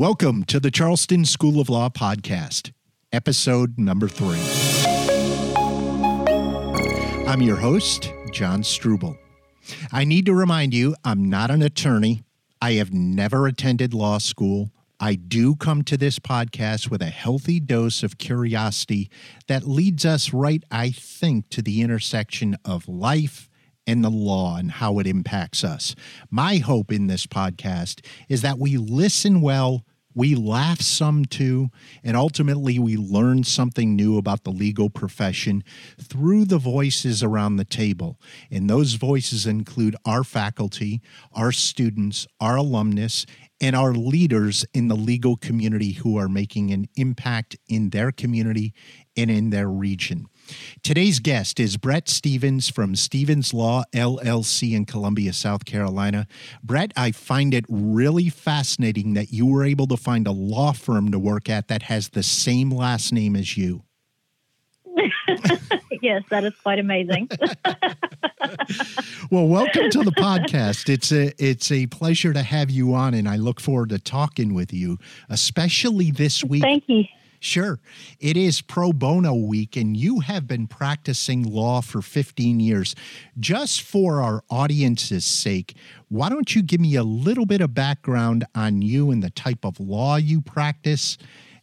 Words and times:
Welcome 0.00 0.44
to 0.44 0.60
the 0.60 0.70
Charleston 0.70 1.24
School 1.24 1.60
of 1.60 1.68
Law 1.68 1.88
podcast, 1.88 2.70
episode 3.10 3.80
number 3.80 4.06
three. 4.06 4.38
I'm 7.26 7.42
your 7.42 7.56
host, 7.56 8.12
John 8.30 8.62
Struble. 8.62 9.18
I 9.90 10.04
need 10.04 10.24
to 10.26 10.34
remind 10.34 10.72
you, 10.72 10.94
I'm 11.04 11.28
not 11.28 11.50
an 11.50 11.62
attorney. 11.62 12.22
I 12.62 12.74
have 12.74 12.92
never 12.92 13.48
attended 13.48 13.92
law 13.92 14.18
school. 14.18 14.70
I 15.00 15.16
do 15.16 15.56
come 15.56 15.82
to 15.82 15.96
this 15.96 16.20
podcast 16.20 16.92
with 16.92 17.02
a 17.02 17.06
healthy 17.06 17.58
dose 17.58 18.04
of 18.04 18.18
curiosity 18.18 19.10
that 19.48 19.66
leads 19.66 20.06
us 20.06 20.32
right, 20.32 20.62
I 20.70 20.90
think, 20.90 21.48
to 21.48 21.60
the 21.60 21.82
intersection 21.82 22.56
of 22.64 22.86
life 22.86 23.47
and 23.88 24.04
the 24.04 24.10
law 24.10 24.56
and 24.56 24.70
how 24.70 24.98
it 24.98 25.06
impacts 25.06 25.64
us. 25.64 25.96
My 26.30 26.58
hope 26.58 26.92
in 26.92 27.06
this 27.06 27.26
podcast 27.26 28.04
is 28.28 28.42
that 28.42 28.58
we 28.58 28.76
listen 28.76 29.40
well, 29.40 29.84
we 30.14 30.34
laugh 30.34 30.82
some 30.82 31.24
too, 31.24 31.70
and 32.04 32.16
ultimately 32.16 32.78
we 32.78 32.96
learn 32.96 33.44
something 33.44 33.96
new 33.96 34.18
about 34.18 34.44
the 34.44 34.50
legal 34.50 34.90
profession 34.90 35.64
through 35.98 36.44
the 36.44 36.58
voices 36.58 37.22
around 37.22 37.56
the 37.56 37.64
table. 37.64 38.20
And 38.50 38.68
those 38.68 38.94
voices 38.94 39.46
include 39.46 39.96
our 40.04 40.22
faculty, 40.22 41.00
our 41.32 41.50
students, 41.50 42.26
our 42.40 42.56
alumnus, 42.56 43.24
and 43.60 43.74
our 43.74 43.92
leaders 43.92 44.66
in 44.74 44.88
the 44.88 44.96
legal 44.96 45.36
community 45.36 45.92
who 45.92 46.18
are 46.18 46.28
making 46.28 46.72
an 46.72 46.88
impact 46.96 47.56
in 47.68 47.90
their 47.90 48.12
community 48.12 48.74
and 49.16 49.30
in 49.30 49.50
their 49.50 49.68
region. 49.68 50.26
Today's 50.82 51.18
guest 51.18 51.60
is 51.60 51.76
Brett 51.76 52.08
Stevens 52.08 52.68
from 52.68 52.94
Stevens 52.94 53.52
Law 53.52 53.84
LLC 53.92 54.74
in 54.74 54.84
Columbia, 54.84 55.32
South 55.32 55.64
Carolina. 55.64 56.26
Brett, 56.62 56.92
I 56.96 57.12
find 57.12 57.54
it 57.54 57.64
really 57.68 58.28
fascinating 58.28 59.14
that 59.14 59.32
you 59.32 59.46
were 59.46 59.64
able 59.64 59.86
to 59.88 59.96
find 59.96 60.26
a 60.26 60.32
law 60.32 60.72
firm 60.72 61.10
to 61.10 61.18
work 61.18 61.48
at 61.48 61.68
that 61.68 61.82
has 61.82 62.10
the 62.10 62.22
same 62.22 62.70
last 62.70 63.12
name 63.12 63.36
as 63.36 63.56
you. 63.56 63.82
yes, 66.02 66.22
that 66.30 66.44
is 66.44 66.54
quite 66.62 66.78
amazing. 66.78 67.28
well, 69.30 69.46
welcome 69.46 69.90
to 69.90 70.02
the 70.02 70.12
podcast. 70.12 70.88
It's 70.88 71.12
a 71.12 71.32
it's 71.42 71.70
a 71.70 71.86
pleasure 71.86 72.32
to 72.32 72.42
have 72.42 72.70
you 72.70 72.94
on, 72.94 73.14
and 73.14 73.28
I 73.28 73.36
look 73.36 73.60
forward 73.60 73.90
to 73.90 73.98
talking 73.98 74.54
with 74.54 74.72
you, 74.72 74.98
especially 75.28 76.10
this 76.10 76.42
week. 76.42 76.62
Thank 76.62 76.84
you. 76.86 77.04
Sure. 77.40 77.78
It 78.18 78.36
is 78.36 78.60
pro 78.60 78.92
bono 78.92 79.34
week, 79.34 79.76
and 79.76 79.96
you 79.96 80.20
have 80.20 80.46
been 80.46 80.66
practicing 80.66 81.42
law 81.44 81.80
for 81.80 82.02
15 82.02 82.60
years. 82.60 82.94
Just 83.38 83.82
for 83.82 84.20
our 84.20 84.42
audience's 84.50 85.24
sake, 85.24 85.74
why 86.08 86.28
don't 86.28 86.54
you 86.54 86.62
give 86.62 86.80
me 86.80 86.96
a 86.96 87.04
little 87.04 87.46
bit 87.46 87.60
of 87.60 87.74
background 87.74 88.44
on 88.54 88.82
you 88.82 89.10
and 89.10 89.22
the 89.22 89.30
type 89.30 89.64
of 89.64 89.78
law 89.78 90.16
you 90.16 90.40
practice, 90.40 91.16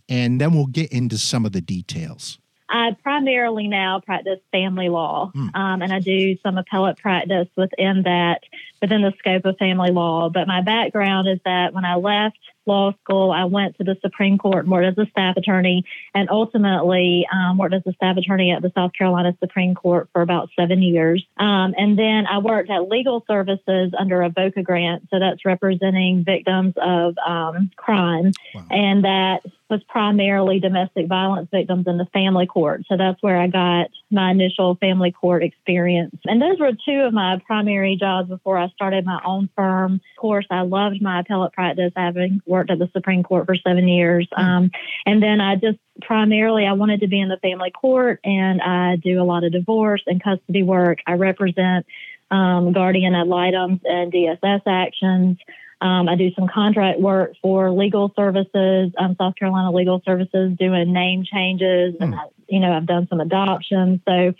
and 0.07 0.39
then 0.39 0.53
we'll 0.53 0.67
get 0.67 0.91
into 0.91 1.17
some 1.17 1.45
of 1.45 1.51
the 1.51 1.61
details. 1.61 2.39
I 2.67 2.95
primarily 3.03 3.67
now 3.67 3.99
practice 3.99 4.39
family 4.51 4.89
law, 4.89 5.31
mm. 5.35 5.55
um, 5.55 5.81
and 5.81 5.93
I 5.93 5.99
do 5.99 6.37
some 6.37 6.57
appellate 6.57 6.97
practice 6.97 7.47
within 7.55 8.03
that, 8.03 8.41
within 8.81 9.01
the 9.01 9.13
scope 9.19 9.45
of 9.45 9.57
family 9.57 9.91
law. 9.91 10.29
But 10.29 10.47
my 10.47 10.61
background 10.61 11.27
is 11.27 11.39
that 11.45 11.73
when 11.73 11.85
I 11.85 11.95
left 11.95 12.39
law 12.65 12.93
school, 13.03 13.31
I 13.31 13.45
went 13.45 13.77
to 13.77 13.83
the 13.83 13.95
Supreme 14.01 14.37
Court, 14.37 14.67
worked 14.67 14.99
as 14.99 15.05
a 15.05 15.09
staff 15.09 15.37
attorney, 15.37 15.83
and 16.13 16.29
ultimately 16.29 17.25
um, 17.33 17.57
worked 17.57 17.73
as 17.73 17.83
a 17.85 17.93
staff 17.93 18.17
attorney 18.17 18.51
at 18.51 18.61
the 18.61 18.71
South 18.75 18.91
Carolina 18.97 19.35
Supreme 19.39 19.75
Court 19.75 20.09
for 20.13 20.21
about 20.21 20.49
seven 20.57 20.81
years. 20.81 21.25
Um, 21.37 21.73
and 21.77 21.97
then 21.97 22.25
I 22.27 22.39
worked 22.39 22.69
at 22.69 22.89
legal 22.89 23.23
services 23.27 23.93
under 23.97 24.21
a 24.21 24.29
VOCA 24.29 24.63
grant, 24.63 25.07
so 25.11 25.19
that's 25.19 25.45
representing 25.45 26.23
victims 26.23 26.73
of 26.77 27.15
um, 27.25 27.71
crime, 27.75 28.31
wow. 28.53 28.65
and 28.69 29.03
that 29.03 29.41
was 29.69 29.81
primarily 29.89 30.59
domestic 30.59 31.07
violence 31.07 31.49
victims 31.51 31.85
in 31.87 31.97
the 31.97 32.05
family 32.13 32.45
court. 32.45 32.83
So 32.87 32.97
that's 32.97 33.21
where 33.23 33.37
I 33.39 33.47
got 33.47 33.87
my 34.11 34.31
initial 34.31 34.75
family 34.75 35.11
court 35.11 35.43
experience. 35.43 36.15
And 36.25 36.39
those 36.41 36.59
were 36.59 36.71
two 36.87 37.01
of 37.01 37.13
my 37.13 37.41
primary 37.47 37.97
jobs 37.99 38.29
before 38.29 38.59
I 38.59 38.67
started 38.69 39.05
my 39.05 39.19
own 39.25 39.49
firm. 39.55 39.95
Of 39.95 40.21
course, 40.21 40.45
I 40.51 40.61
loved 40.61 41.01
my 41.01 41.21
appellate 41.21 41.53
practice, 41.53 41.91
having 41.95 42.41
worked 42.45 42.69
at 42.69 42.77
the 42.77 42.89
Supreme 42.93 43.23
Court 43.23 43.47
for 43.47 43.55
seven 43.55 43.87
years. 43.87 44.27
Hmm. 44.33 44.41
Um, 44.41 44.71
and 45.05 45.21
then 45.21 45.41
I 45.41 45.55
just 45.55 45.79
primarily 46.01 46.65
I 46.67 46.73
wanted 46.73 46.99
to 46.99 47.07
be 47.07 47.19
in 47.19 47.29
the 47.29 47.37
family 47.37 47.71
court, 47.71 48.19
and 48.23 48.61
I 48.61 48.97
do 48.97 49.21
a 49.21 49.25
lot 49.25 49.43
of 49.43 49.51
divorce 49.51 50.03
and 50.05 50.23
custody 50.23 50.61
work. 50.61 50.99
I 51.07 51.13
represent 51.13 51.85
um, 52.29 52.71
guardian 52.73 53.15
ad 53.15 53.27
litem 53.27 53.79
and 53.83 54.11
DSS 54.11 54.61
actions. 54.67 55.37
Um, 55.85 56.09
I 56.09 56.15
do 56.15 56.31
some 56.33 56.47
contract 56.47 56.99
work 56.99 57.33
for 57.43 57.69
legal 57.69 58.11
services, 58.15 58.91
um, 58.97 59.15
South 59.19 59.35
Carolina 59.35 59.71
Legal 59.71 60.01
Services, 60.03 60.57
doing 60.57 60.91
name 60.91 61.23
changes, 61.31 61.93
mm. 61.93 62.01
and 62.01 62.15
I, 62.15 62.23
you 62.47 62.59
know 62.59 62.71
I've 62.73 62.87
done 62.87 63.07
some 63.07 63.19
adoptions. 63.19 63.99
So 64.07 64.33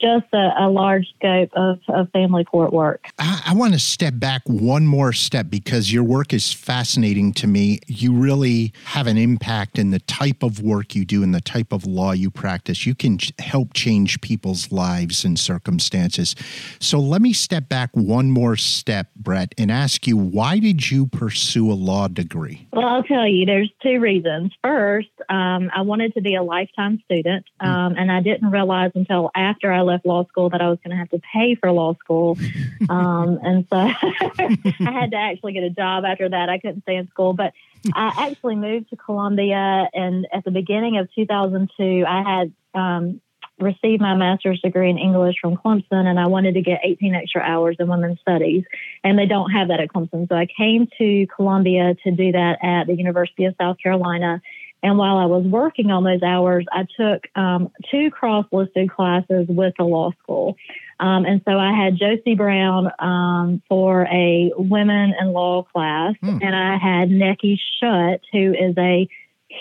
just 0.00 0.26
a, 0.32 0.52
a, 0.58 0.68
large 0.68 1.06
scope 1.16 1.50
of, 1.54 1.78
of 1.88 2.10
family 2.10 2.44
court 2.44 2.72
work. 2.72 3.06
I, 3.18 3.42
I 3.46 3.54
want 3.54 3.72
to 3.72 3.78
step 3.78 4.14
back 4.16 4.42
one 4.46 4.86
more 4.86 5.12
step 5.12 5.46
because 5.48 5.92
your 5.92 6.04
work 6.04 6.32
is 6.32 6.52
fascinating 6.52 7.32
to 7.34 7.46
me. 7.46 7.80
You 7.86 8.12
really 8.12 8.72
have 8.84 9.06
an 9.06 9.16
impact 9.16 9.78
in 9.78 9.90
the 9.90 10.00
type 10.00 10.42
of 10.42 10.60
work 10.60 10.94
you 10.94 11.04
do 11.04 11.22
and 11.22 11.34
the 11.34 11.40
type 11.40 11.72
of 11.72 11.86
law 11.86 12.12
you 12.12 12.30
practice. 12.30 12.86
You 12.86 12.94
can 12.94 13.18
help 13.38 13.72
change 13.74 14.20
people's 14.20 14.70
lives 14.70 15.24
and 15.24 15.38
circumstances. 15.38 16.34
So 16.80 16.98
let 16.98 17.22
me 17.22 17.32
step 17.32 17.68
back 17.68 17.90
one 17.94 18.30
more 18.30 18.56
step, 18.56 19.08
Brett, 19.16 19.54
and 19.56 19.70
ask 19.70 20.06
you 20.06 20.16
why 20.16 20.58
did 20.58 20.90
you 20.90 21.06
pursue 21.06 21.70
a 21.70 21.74
law 21.74 22.08
degree? 22.08 22.66
Well, 22.72 22.86
I'll 22.86 23.02
tell 23.02 23.26
you, 23.26 23.46
there's 23.46 23.70
two 23.82 24.00
reasons. 24.00 24.52
First, 24.62 25.08
um, 25.28 25.70
I 25.74 25.82
wanted 25.82 26.14
to 26.14 26.20
be 26.20 26.34
a 26.34 26.42
lifetime 26.42 27.00
student, 27.04 27.46
hmm. 27.60 27.66
um, 27.66 27.94
mm. 27.94 28.00
and 28.00 28.12
I 28.12 28.20
didn't 28.20 28.50
realize 28.50 28.92
until 28.94 29.30
after 29.34 29.72
I 29.72 29.82
left 29.86 30.04
law 30.04 30.26
school 30.26 30.50
that 30.50 30.60
I 30.60 30.68
was 30.68 30.78
going 30.84 30.90
to 30.90 30.96
have 30.96 31.10
to 31.10 31.20
pay 31.32 31.54
for 31.54 31.70
law 31.72 31.94
school. 31.94 32.38
Um, 32.88 33.40
and 33.42 33.66
so 33.70 33.76
I 33.78 34.92
had 34.92 35.10
to 35.12 35.16
actually 35.16 35.54
get 35.54 35.62
a 35.64 35.70
job 35.70 36.04
after 36.04 36.28
that. 36.28 36.48
I 36.48 36.58
couldn't 36.58 36.82
stay 36.82 36.96
in 36.96 37.08
school, 37.08 37.32
but 37.32 37.52
I 37.94 38.12
actually 38.30 38.54
moved 38.54 38.90
to 38.90 38.96
Columbia. 38.96 39.88
And 39.92 40.26
at 40.32 40.44
the 40.44 40.50
beginning 40.50 40.98
of 40.98 41.08
2002, 41.14 42.04
I 42.06 42.22
had 42.22 42.52
um, 42.80 43.20
received 43.58 44.02
my 44.02 44.14
master's 44.14 44.60
degree 44.60 44.90
in 44.90 44.98
English 44.98 45.36
from 45.40 45.56
Clemson, 45.56 46.06
and 46.06 46.20
I 46.20 46.26
wanted 46.26 46.54
to 46.54 46.60
get 46.60 46.80
18 46.84 47.14
extra 47.14 47.40
hours 47.40 47.76
in 47.78 47.88
women's 47.88 48.20
studies. 48.20 48.64
And 49.02 49.18
they 49.18 49.26
don't 49.26 49.50
have 49.50 49.68
that 49.68 49.80
at 49.80 49.88
Clemson. 49.88 50.28
So 50.28 50.34
I 50.34 50.46
came 50.46 50.88
to 50.98 51.26
Columbia 51.34 51.94
to 52.04 52.10
do 52.10 52.32
that 52.32 52.58
at 52.62 52.86
the 52.86 52.94
University 52.94 53.46
of 53.46 53.54
South 53.58 53.78
Carolina. 53.82 54.42
And 54.86 54.98
while 54.98 55.16
I 55.16 55.26
was 55.26 55.44
working 55.44 55.90
on 55.90 56.04
those 56.04 56.22
hours, 56.22 56.64
I 56.70 56.86
took 56.96 57.26
um, 57.34 57.72
two 57.90 58.08
cross 58.08 58.46
listed 58.52 58.88
classes 58.88 59.46
with 59.48 59.74
the 59.76 59.82
law 59.82 60.12
school. 60.22 60.56
Um, 61.00 61.24
and 61.24 61.42
so 61.44 61.58
I 61.58 61.72
had 61.72 61.96
Josie 61.96 62.36
Brown 62.36 62.92
um, 63.00 63.62
for 63.68 64.02
a 64.02 64.52
women 64.56 65.12
in 65.20 65.32
law 65.32 65.64
class, 65.64 66.14
hmm. 66.20 66.38
and 66.40 66.54
I 66.54 66.78
had 66.78 67.08
Nekki 67.08 67.58
Shutt, 67.80 68.20
who 68.30 68.54
is 68.54 68.78
a 68.78 69.08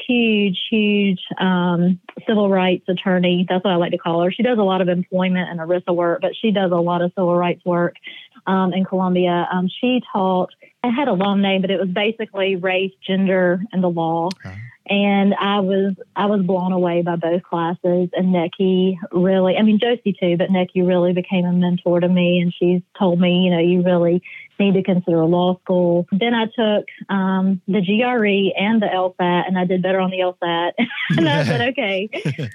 huge, 0.08 0.60
huge 0.70 1.22
um, 1.40 2.00
civil 2.28 2.48
rights 2.52 2.88
attorney. 2.88 3.48
That's 3.50 3.64
what 3.64 3.74
I 3.74 3.78
like 3.78 3.94
to 3.94 3.98
call 3.98 4.24
her. 4.24 4.32
She 4.32 4.44
does 4.44 4.60
a 4.60 4.64
lot 4.64 4.82
of 4.82 4.90
employment 4.90 5.50
and 5.50 5.60
ERISA 5.60 5.94
work, 5.96 6.22
but 6.22 6.34
she 6.40 6.52
does 6.52 6.72
a 6.72 6.76
lot 6.76 7.02
of 7.02 7.12
civil 7.16 7.36
rights 7.36 7.66
work 7.66 7.96
um, 8.46 8.74
in 8.74 8.86
Columbia. 8.86 9.48
Um, 9.52 9.70
she 9.82 10.04
taught, 10.14 10.52
I 10.84 10.90
had 10.90 11.08
a 11.08 11.14
long 11.14 11.42
name, 11.42 11.62
but 11.62 11.72
it 11.72 11.80
was 11.80 11.90
basically 11.90 12.58
race, 12.58 12.94
gender, 13.08 13.60
and 13.72 13.84
the 13.84 13.90
law. 13.90 14.30
Okay 14.46 14.56
and 14.88 15.34
I 15.34 15.60
was 15.62 15.96
I 16.16 16.28
was 16.28 16.42
blown 16.42 16.72
away 16.72 17.02
by 17.02 17.16
both 17.16 17.44
classes. 17.44 18.10
And 18.14 18.34
Nekki 18.34 18.98
really, 19.12 19.56
I 19.58 19.64
mean 19.64 19.80
Josie 19.80 20.16
too, 20.20 20.38
but 20.38 20.50
Nekki 20.50 20.88
really 20.88 21.14
became 21.14 21.46
a 21.46 21.54
mentor 21.54 22.00
to 22.00 22.08
me, 22.08 22.40
and 22.40 22.54
she's 22.54 22.82
told 22.98 23.20
me, 23.20 23.46
you 23.46 23.52
know, 23.52 23.60
you 23.60 23.82
really 23.82 24.22
need 24.60 24.76
to 24.76 24.84
consider 24.84 25.26
law 25.26 25.60
school. 25.62 26.08
Then 26.12 26.34
I 26.34 26.46
took 26.46 26.88
um, 27.10 27.62
the 27.68 27.82
GRE 27.82 28.62
and 28.62 28.82
the 28.82 28.88
LSAT, 28.88 29.48
and 29.48 29.58
I 29.58 29.66
did 29.66 29.82
better 29.82 30.00
on 30.00 30.12
the 30.12 30.20
LSAT. 30.20 30.72
and 31.18 31.28
I 31.28 31.44
said, 31.44 31.62
okay, 31.70 32.10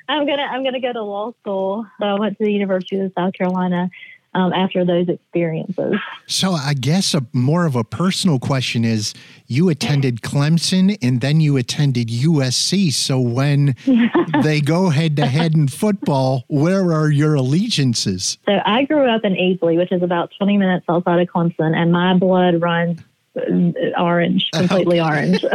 I'm 0.09 0.26
gonna 0.26 0.43
I'm 0.43 0.62
gonna 0.62 0.81
go 0.81 0.93
to 0.93 1.03
law 1.03 1.33
school. 1.41 1.87
So 1.99 2.06
I 2.06 2.19
went 2.19 2.38
to 2.38 2.44
the 2.44 2.53
University 2.53 3.00
of 3.00 3.12
South 3.17 3.35
Carolina 3.35 3.91
um, 4.35 4.53
after 4.53 4.85
those 4.85 5.09
experiences. 5.09 5.94
So 6.27 6.53
I 6.53 6.75
guess 6.75 7.15
a 7.15 7.27
more 7.32 7.67
of 7.67 7.75
a 7.75 7.85
personal 7.85 8.38
question 8.38 8.85
is 8.85 9.12
you 9.47 9.69
attended 9.69 10.23
Clemson 10.23 10.97
and 11.03 11.21
then 11.21 11.41
you 11.41 11.56
attended 11.56 12.09
USC. 12.09 12.93
So 12.93 13.21
when 13.21 13.75
they 14.43 14.61
go 14.61 14.91
head 14.91 15.17
to 15.17 15.27
head 15.27 15.55
in 15.55 15.69
football, 15.69 16.44
where 16.49 16.93
are 16.93 17.11
your 17.11 17.35
allegiances? 17.35 18.38
So 18.47 18.61
I 18.65 18.85
grew 18.85 19.09
up 19.09 19.25
in 19.25 19.35
Easley, 19.35 19.77
which 19.77 19.93
is 19.93 20.03
about 20.03 20.33
20 20.38 20.59
minutes 20.59 20.87
outside 20.88 21.21
of 21.21 21.29
Clemson, 21.29 21.75
and 21.75 21.93
my 21.93 22.17
blood 22.17 22.61
runs 22.61 23.00
orange, 23.99 24.50
completely 24.53 25.00
okay. 25.00 25.09
orange. 25.09 25.44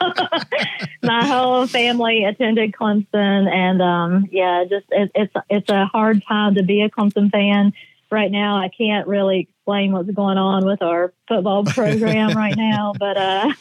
my 1.02 1.26
whole 1.26 1.66
family 1.66 2.24
attended 2.24 2.72
Clemson, 2.72 3.48
and 3.48 3.82
um, 3.82 4.26
yeah, 4.30 4.64
just 4.68 4.86
it, 4.90 5.10
it's 5.14 5.32
it's 5.48 5.68
a 5.70 5.86
hard 5.86 6.22
time 6.28 6.54
to 6.56 6.62
be 6.62 6.82
a 6.82 6.90
Clemson 6.90 7.30
fan 7.30 7.72
right 8.10 8.30
now 8.30 8.56
I 8.56 8.68
can't 8.68 9.06
really 9.06 9.48
explain 9.68 9.92
what's 9.92 10.10
going 10.10 10.38
on 10.38 10.64
with 10.64 10.80
our 10.80 11.12
football 11.28 11.62
program 11.62 12.34
right 12.34 12.56
now, 12.56 12.94
but 12.98 13.18
uh, 13.18 13.52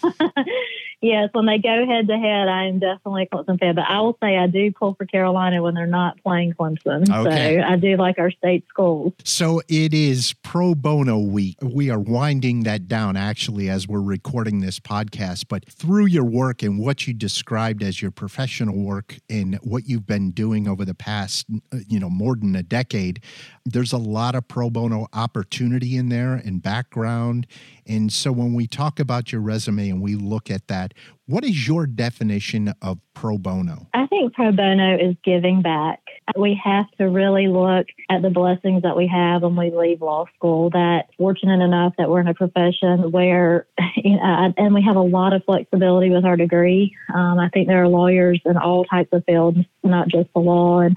yes, 1.01 1.29
when 1.33 1.45
they 1.45 1.57
go 1.57 1.85
head 1.85 2.07
to 2.07 2.17
head, 2.17 2.47
I 2.47 2.67
am 2.67 2.79
definitely 2.79 3.23
a 3.23 3.35
Clemson 3.35 3.59
fan. 3.59 3.75
But 3.75 3.85
I 3.89 3.99
will 3.99 4.17
say 4.23 4.37
I 4.37 4.47
do 4.47 4.71
pull 4.71 4.95
for 4.95 5.05
Carolina 5.05 5.61
when 5.61 5.73
they're 5.73 5.85
not 5.85 6.17
playing 6.23 6.53
Clemson. 6.53 7.09
Okay. 7.09 7.57
So 7.57 7.67
I 7.67 7.75
do 7.75 7.97
like 7.97 8.19
our 8.19 8.31
state 8.31 8.65
schools. 8.69 9.13
So 9.25 9.61
it 9.67 9.93
is 9.93 10.33
pro 10.43 10.75
bono 10.75 11.19
week. 11.19 11.57
We 11.61 11.89
are 11.89 11.99
winding 11.99 12.63
that 12.63 12.87
down 12.87 13.17
actually 13.17 13.69
as 13.69 13.85
we're 13.85 14.01
recording 14.01 14.61
this 14.61 14.79
podcast. 14.79 15.47
But 15.49 15.69
through 15.69 16.05
your 16.05 16.23
work 16.23 16.63
and 16.63 16.79
what 16.79 17.05
you 17.05 17.13
described 17.13 17.83
as 17.83 18.01
your 18.01 18.11
professional 18.11 18.77
work 18.77 19.17
and 19.29 19.55
what 19.55 19.89
you've 19.89 20.07
been 20.07 20.31
doing 20.31 20.69
over 20.69 20.85
the 20.85 20.95
past, 20.95 21.47
you 21.87 21.99
know, 21.99 22.09
more 22.09 22.37
than 22.37 22.55
a 22.55 22.63
decade, 22.63 23.21
there's 23.65 23.91
a 23.91 23.97
lot 23.97 24.35
of 24.35 24.47
pro 24.47 24.69
bono 24.69 25.07
opportunity 25.11 25.96
in 25.97 26.09
there 26.09 26.35
and 26.35 26.61
background. 26.61 27.47
And 27.85 28.11
so 28.11 28.31
when 28.31 28.53
we 28.53 28.67
talk 28.67 28.99
about 28.99 29.31
your 29.31 29.41
resume 29.41 29.89
and 29.89 30.01
we 30.01 30.15
look 30.15 30.49
at 30.51 30.67
that, 30.67 30.93
what 31.25 31.43
is 31.43 31.67
your 31.67 31.85
definition 31.85 32.73
of 32.81 32.99
pro 33.13 33.37
bono? 33.37 33.87
I 33.93 34.07
think 34.07 34.33
pro 34.33 34.51
bono 34.51 34.95
is 34.95 35.15
giving 35.23 35.61
back. 35.61 35.99
We 36.37 36.59
have 36.63 36.85
to 36.97 37.05
really 37.05 37.47
look 37.47 37.87
at 38.09 38.21
the 38.21 38.29
blessings 38.29 38.83
that 38.83 38.95
we 38.95 39.07
have 39.07 39.41
when 39.41 39.55
we 39.55 39.71
leave 39.71 40.01
law 40.01 40.25
school. 40.35 40.69
That 40.69 41.07
fortunate 41.17 41.63
enough 41.63 41.93
that 41.97 42.09
we're 42.09 42.21
in 42.21 42.27
a 42.27 42.33
profession 42.33 43.11
where, 43.11 43.67
you 43.95 44.15
know, 44.15 44.53
and 44.57 44.73
we 44.73 44.81
have 44.83 44.95
a 44.95 45.01
lot 45.01 45.33
of 45.33 45.43
flexibility 45.45 46.09
with 46.09 46.25
our 46.25 46.37
degree. 46.37 46.95
Um, 47.13 47.39
I 47.39 47.49
think 47.49 47.67
there 47.67 47.83
are 47.83 47.87
lawyers 47.87 48.41
in 48.45 48.57
all 48.57 48.85
types 48.85 49.09
of 49.11 49.23
fields, 49.25 49.59
not 49.83 50.07
just 50.07 50.29
the 50.33 50.39
law. 50.39 50.79
And 50.79 50.95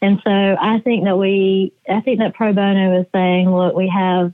and 0.00 0.20
so 0.24 0.30
I 0.30 0.80
think 0.80 1.04
that 1.04 1.18
we, 1.18 1.72
I 1.88 2.00
think 2.00 2.20
that 2.20 2.34
pro 2.34 2.52
bono 2.52 3.00
is 3.00 3.06
saying, 3.12 3.50
look, 3.50 3.74
we 3.74 3.88
have 3.88 4.32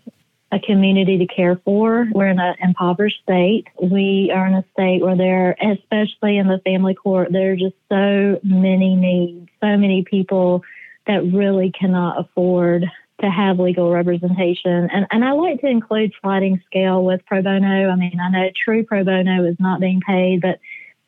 a 0.52 0.60
community 0.60 1.18
to 1.18 1.26
care 1.26 1.60
for. 1.64 2.06
We're 2.12 2.28
in 2.28 2.38
an 2.38 2.54
impoverished 2.60 3.20
state. 3.22 3.66
We 3.82 4.30
are 4.34 4.46
in 4.46 4.54
a 4.54 4.64
state 4.72 5.02
where 5.02 5.16
there, 5.16 5.56
especially 5.60 6.36
in 6.36 6.48
the 6.48 6.60
family 6.64 6.94
court, 6.94 7.32
there 7.32 7.52
are 7.52 7.56
just 7.56 7.74
so 7.88 8.38
many 8.42 8.94
needs, 8.94 9.48
so 9.60 9.76
many 9.76 10.04
people 10.04 10.62
that 11.06 11.24
really 11.32 11.72
cannot 11.72 12.20
afford 12.20 12.84
to 13.20 13.30
have 13.30 13.58
legal 13.58 13.90
representation. 13.90 14.88
And, 14.92 15.06
and 15.10 15.24
I 15.24 15.32
like 15.32 15.60
to 15.60 15.66
include 15.66 16.12
sliding 16.20 16.62
scale 16.66 17.04
with 17.04 17.24
pro 17.26 17.42
bono. 17.42 17.88
I 17.88 17.96
mean, 17.96 18.18
I 18.20 18.28
know 18.30 18.50
true 18.64 18.84
pro 18.84 19.04
bono 19.04 19.44
is 19.44 19.56
not 19.58 19.80
being 19.80 20.00
paid, 20.06 20.40
but 20.40 20.58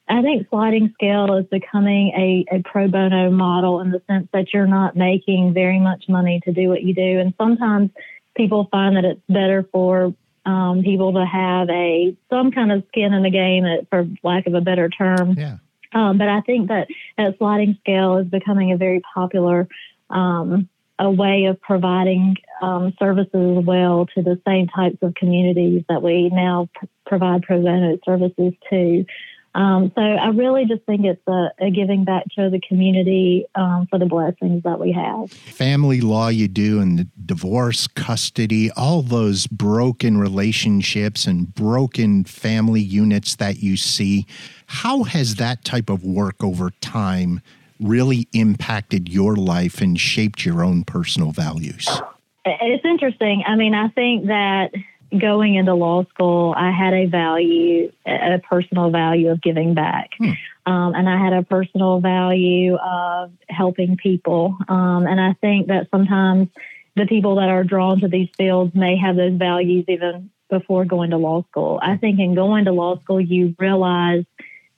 I 0.08 0.22
think 0.22 0.48
sliding 0.50 0.92
scale 0.94 1.34
is 1.36 1.46
becoming 1.46 2.12
a, 2.16 2.56
a 2.56 2.62
pro 2.62 2.86
bono 2.88 3.30
model 3.30 3.80
in 3.80 3.90
the 3.90 4.00
sense 4.06 4.28
that 4.32 4.52
you're 4.52 4.66
not 4.66 4.96
making 4.96 5.52
very 5.52 5.80
much 5.80 6.04
money 6.08 6.40
to 6.44 6.52
do 6.52 6.68
what 6.68 6.82
you 6.82 6.94
do. 6.94 7.18
And 7.18 7.34
sometimes 7.36 7.90
people 8.36 8.68
find 8.70 8.96
that 8.96 9.04
it's 9.04 9.20
better 9.28 9.68
for 9.72 10.14
um, 10.44 10.82
people 10.84 11.12
to 11.14 11.24
have 11.24 11.68
a 11.70 12.16
some 12.30 12.52
kind 12.52 12.70
of 12.70 12.84
skin 12.88 13.12
in 13.12 13.24
the 13.24 13.30
game, 13.30 13.64
uh, 13.64 13.84
for 13.90 14.06
lack 14.22 14.46
of 14.46 14.54
a 14.54 14.60
better 14.60 14.88
term. 14.88 15.32
Yeah. 15.32 15.56
Um, 15.92 16.18
but 16.18 16.28
I 16.28 16.40
think 16.42 16.68
that 16.68 16.88
that 17.16 17.36
sliding 17.38 17.76
scale 17.80 18.18
is 18.18 18.26
becoming 18.28 18.72
a 18.72 18.76
very 18.76 19.02
popular 19.14 19.66
um, 20.10 20.68
a 20.98 21.10
way 21.10 21.44
of 21.44 21.60
providing 21.60 22.36
um, 22.62 22.92
services 22.98 23.58
as 23.58 23.64
well 23.64 24.06
to 24.14 24.22
the 24.22 24.40
same 24.46 24.66
types 24.68 24.96
of 25.02 25.14
communities 25.14 25.82
that 25.88 26.02
we 26.02 26.30
now 26.30 26.68
p- 26.80 26.88
provide 27.06 27.42
pro 27.42 27.60
bono 27.60 27.98
services 28.04 28.52
to. 28.70 29.04
Um, 29.56 29.90
so 29.94 30.02
I 30.02 30.28
really 30.28 30.66
just 30.66 30.82
think 30.84 31.06
it's 31.06 31.26
a, 31.26 31.48
a 31.58 31.70
giving 31.70 32.04
back 32.04 32.24
to 32.36 32.50
the 32.50 32.60
community 32.60 33.46
um, 33.54 33.86
for 33.88 33.98
the 33.98 34.04
blessings 34.04 34.62
that 34.64 34.78
we 34.78 34.92
have. 34.92 35.30
Family 35.30 36.02
law 36.02 36.28
you 36.28 36.46
do 36.46 36.78
and 36.78 36.98
the 36.98 37.08
divorce, 37.24 37.86
custody, 37.86 38.70
all 38.72 39.00
those 39.00 39.46
broken 39.46 40.18
relationships 40.18 41.26
and 41.26 41.54
broken 41.54 42.24
family 42.24 42.82
units 42.82 43.36
that 43.36 43.60
you 43.62 43.78
see. 43.78 44.26
How 44.66 45.04
has 45.04 45.36
that 45.36 45.64
type 45.64 45.88
of 45.88 46.04
work 46.04 46.44
over 46.44 46.68
time 46.82 47.40
really 47.80 48.28
impacted 48.34 49.08
your 49.08 49.36
life 49.36 49.80
and 49.80 49.98
shaped 49.98 50.44
your 50.44 50.62
own 50.62 50.84
personal 50.84 51.32
values? 51.32 51.88
It's 52.44 52.84
interesting. 52.84 53.42
I 53.46 53.56
mean, 53.56 53.74
I 53.74 53.88
think 53.88 54.26
that 54.26 54.72
going 55.18 55.54
into 55.54 55.74
law 55.74 56.04
school, 56.04 56.54
I 56.56 56.70
had 56.70 56.94
a 56.94 57.06
value, 57.06 57.92
a 58.06 58.40
personal 58.48 58.90
value 58.90 59.30
of 59.30 59.40
giving 59.40 59.74
back. 59.74 60.10
Hmm. 60.18 60.30
Um, 60.66 60.94
and 60.94 61.08
I 61.08 61.16
had 61.22 61.32
a 61.32 61.42
personal 61.42 62.00
value 62.00 62.74
of 62.76 63.30
helping 63.48 63.96
people. 63.96 64.56
Um, 64.68 65.06
and 65.06 65.20
I 65.20 65.34
think 65.40 65.68
that 65.68 65.88
sometimes 65.90 66.48
the 66.96 67.06
people 67.06 67.36
that 67.36 67.48
are 67.48 67.62
drawn 67.62 68.00
to 68.00 68.08
these 68.08 68.28
fields 68.36 68.74
may 68.74 68.96
have 68.96 69.16
those 69.16 69.34
values 69.38 69.84
even 69.86 70.30
before 70.50 70.84
going 70.84 71.10
to 71.10 71.18
law 71.18 71.44
school. 71.50 71.78
I 71.82 71.96
think 71.96 72.18
in 72.18 72.34
going 72.34 72.64
to 72.64 72.72
law 72.72 72.98
school, 73.00 73.20
you 73.20 73.54
realize 73.58 74.24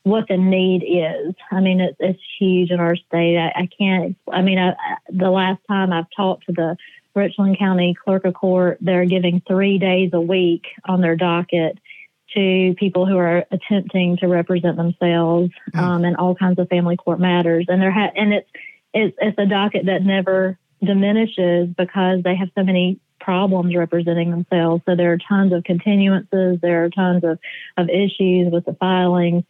what 0.02 0.26
the 0.28 0.36
need 0.36 0.82
is. 0.82 1.34
I 1.50 1.60
mean, 1.60 1.80
it's, 1.80 1.96
it's 2.00 2.20
huge 2.38 2.70
in 2.70 2.80
our 2.80 2.96
state. 2.96 3.36
I, 3.36 3.62
I 3.62 3.68
can't, 3.78 4.16
I 4.30 4.42
mean, 4.42 4.58
I, 4.58 4.74
the 5.10 5.30
last 5.30 5.60
time 5.68 5.92
I've 5.92 6.06
talked 6.16 6.46
to 6.46 6.52
the 6.52 6.76
Richland 7.14 7.58
County 7.58 7.94
Clerk 7.94 8.24
of 8.24 8.34
Court, 8.34 8.78
they're 8.80 9.04
giving 9.04 9.42
three 9.46 9.78
days 9.78 10.10
a 10.12 10.20
week 10.20 10.66
on 10.84 11.00
their 11.00 11.16
docket 11.16 11.78
to 12.34 12.74
people 12.78 13.06
who 13.06 13.16
are 13.16 13.44
attempting 13.50 14.18
to 14.18 14.28
represent 14.28 14.76
themselves 14.76 15.50
mm. 15.74 15.80
um, 15.80 16.04
in 16.04 16.14
all 16.16 16.34
kinds 16.34 16.58
of 16.58 16.68
family 16.68 16.96
court 16.96 17.18
matters, 17.18 17.66
and 17.68 17.80
there 17.80 17.90
ha- 17.90 18.12
and 18.14 18.32
it's 18.32 18.48
it's 18.92 19.16
it's 19.20 19.38
a 19.38 19.46
docket 19.46 19.86
that 19.86 20.02
never 20.02 20.58
diminishes 20.84 21.68
because 21.76 22.22
they 22.22 22.36
have 22.36 22.48
so 22.54 22.62
many 22.62 23.00
problems 23.20 23.74
representing 23.74 24.30
themselves. 24.30 24.82
So 24.86 24.94
there 24.94 25.12
are 25.12 25.18
tons 25.28 25.52
of 25.52 25.62
continuances, 25.62 26.60
there 26.60 26.84
are 26.84 26.90
tons 26.90 27.24
of 27.24 27.38
of 27.76 27.88
issues 27.88 28.52
with 28.52 28.64
the 28.64 28.74
filings. 28.74 29.44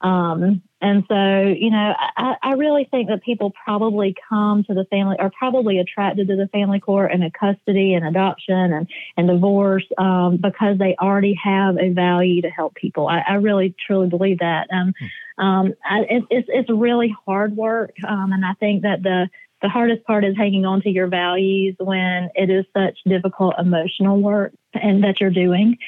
Um, 0.00 0.62
and 0.82 1.04
so, 1.06 1.54
you 1.56 1.70
know, 1.70 1.94
I, 2.16 2.34
I, 2.42 2.52
really 2.54 2.88
think 2.90 3.08
that 3.08 3.22
people 3.22 3.52
probably 3.64 4.16
come 4.28 4.64
to 4.64 4.74
the 4.74 4.84
family, 4.86 5.16
are 5.20 5.30
probably 5.30 5.78
attracted 5.78 6.26
to 6.26 6.34
the 6.34 6.48
family 6.48 6.80
court 6.80 7.12
and 7.12 7.22
a 7.22 7.30
custody 7.30 7.94
and 7.94 8.04
adoption 8.04 8.72
and, 8.72 8.88
and 9.16 9.28
divorce 9.28 9.86
um, 9.96 10.38
because 10.38 10.78
they 10.78 10.96
already 11.00 11.38
have 11.42 11.78
a 11.78 11.90
value 11.90 12.42
to 12.42 12.50
help 12.50 12.74
people. 12.74 13.06
I, 13.06 13.20
I 13.20 13.34
really, 13.34 13.76
truly 13.86 14.08
believe 14.08 14.40
that. 14.40 14.66
Um, 14.72 14.92
um, 15.38 15.74
I, 15.88 16.00
it, 16.00 16.24
it's, 16.30 16.48
it's 16.50 16.70
really 16.70 17.14
hard 17.26 17.56
work. 17.56 17.94
Um, 18.04 18.32
and 18.32 18.44
I 18.44 18.54
think 18.54 18.82
that 18.82 19.04
the, 19.04 19.30
the 19.62 19.68
hardest 19.68 20.02
part 20.04 20.24
is 20.24 20.36
hanging 20.36 20.66
on 20.66 20.82
to 20.82 20.90
your 20.90 21.06
values 21.06 21.76
when 21.78 22.28
it 22.34 22.50
is 22.50 22.64
such 22.76 22.98
difficult 23.06 23.54
emotional 23.56 24.20
work 24.20 24.52
and 24.74 25.04
that 25.04 25.20
you're 25.20 25.30
doing. 25.30 25.78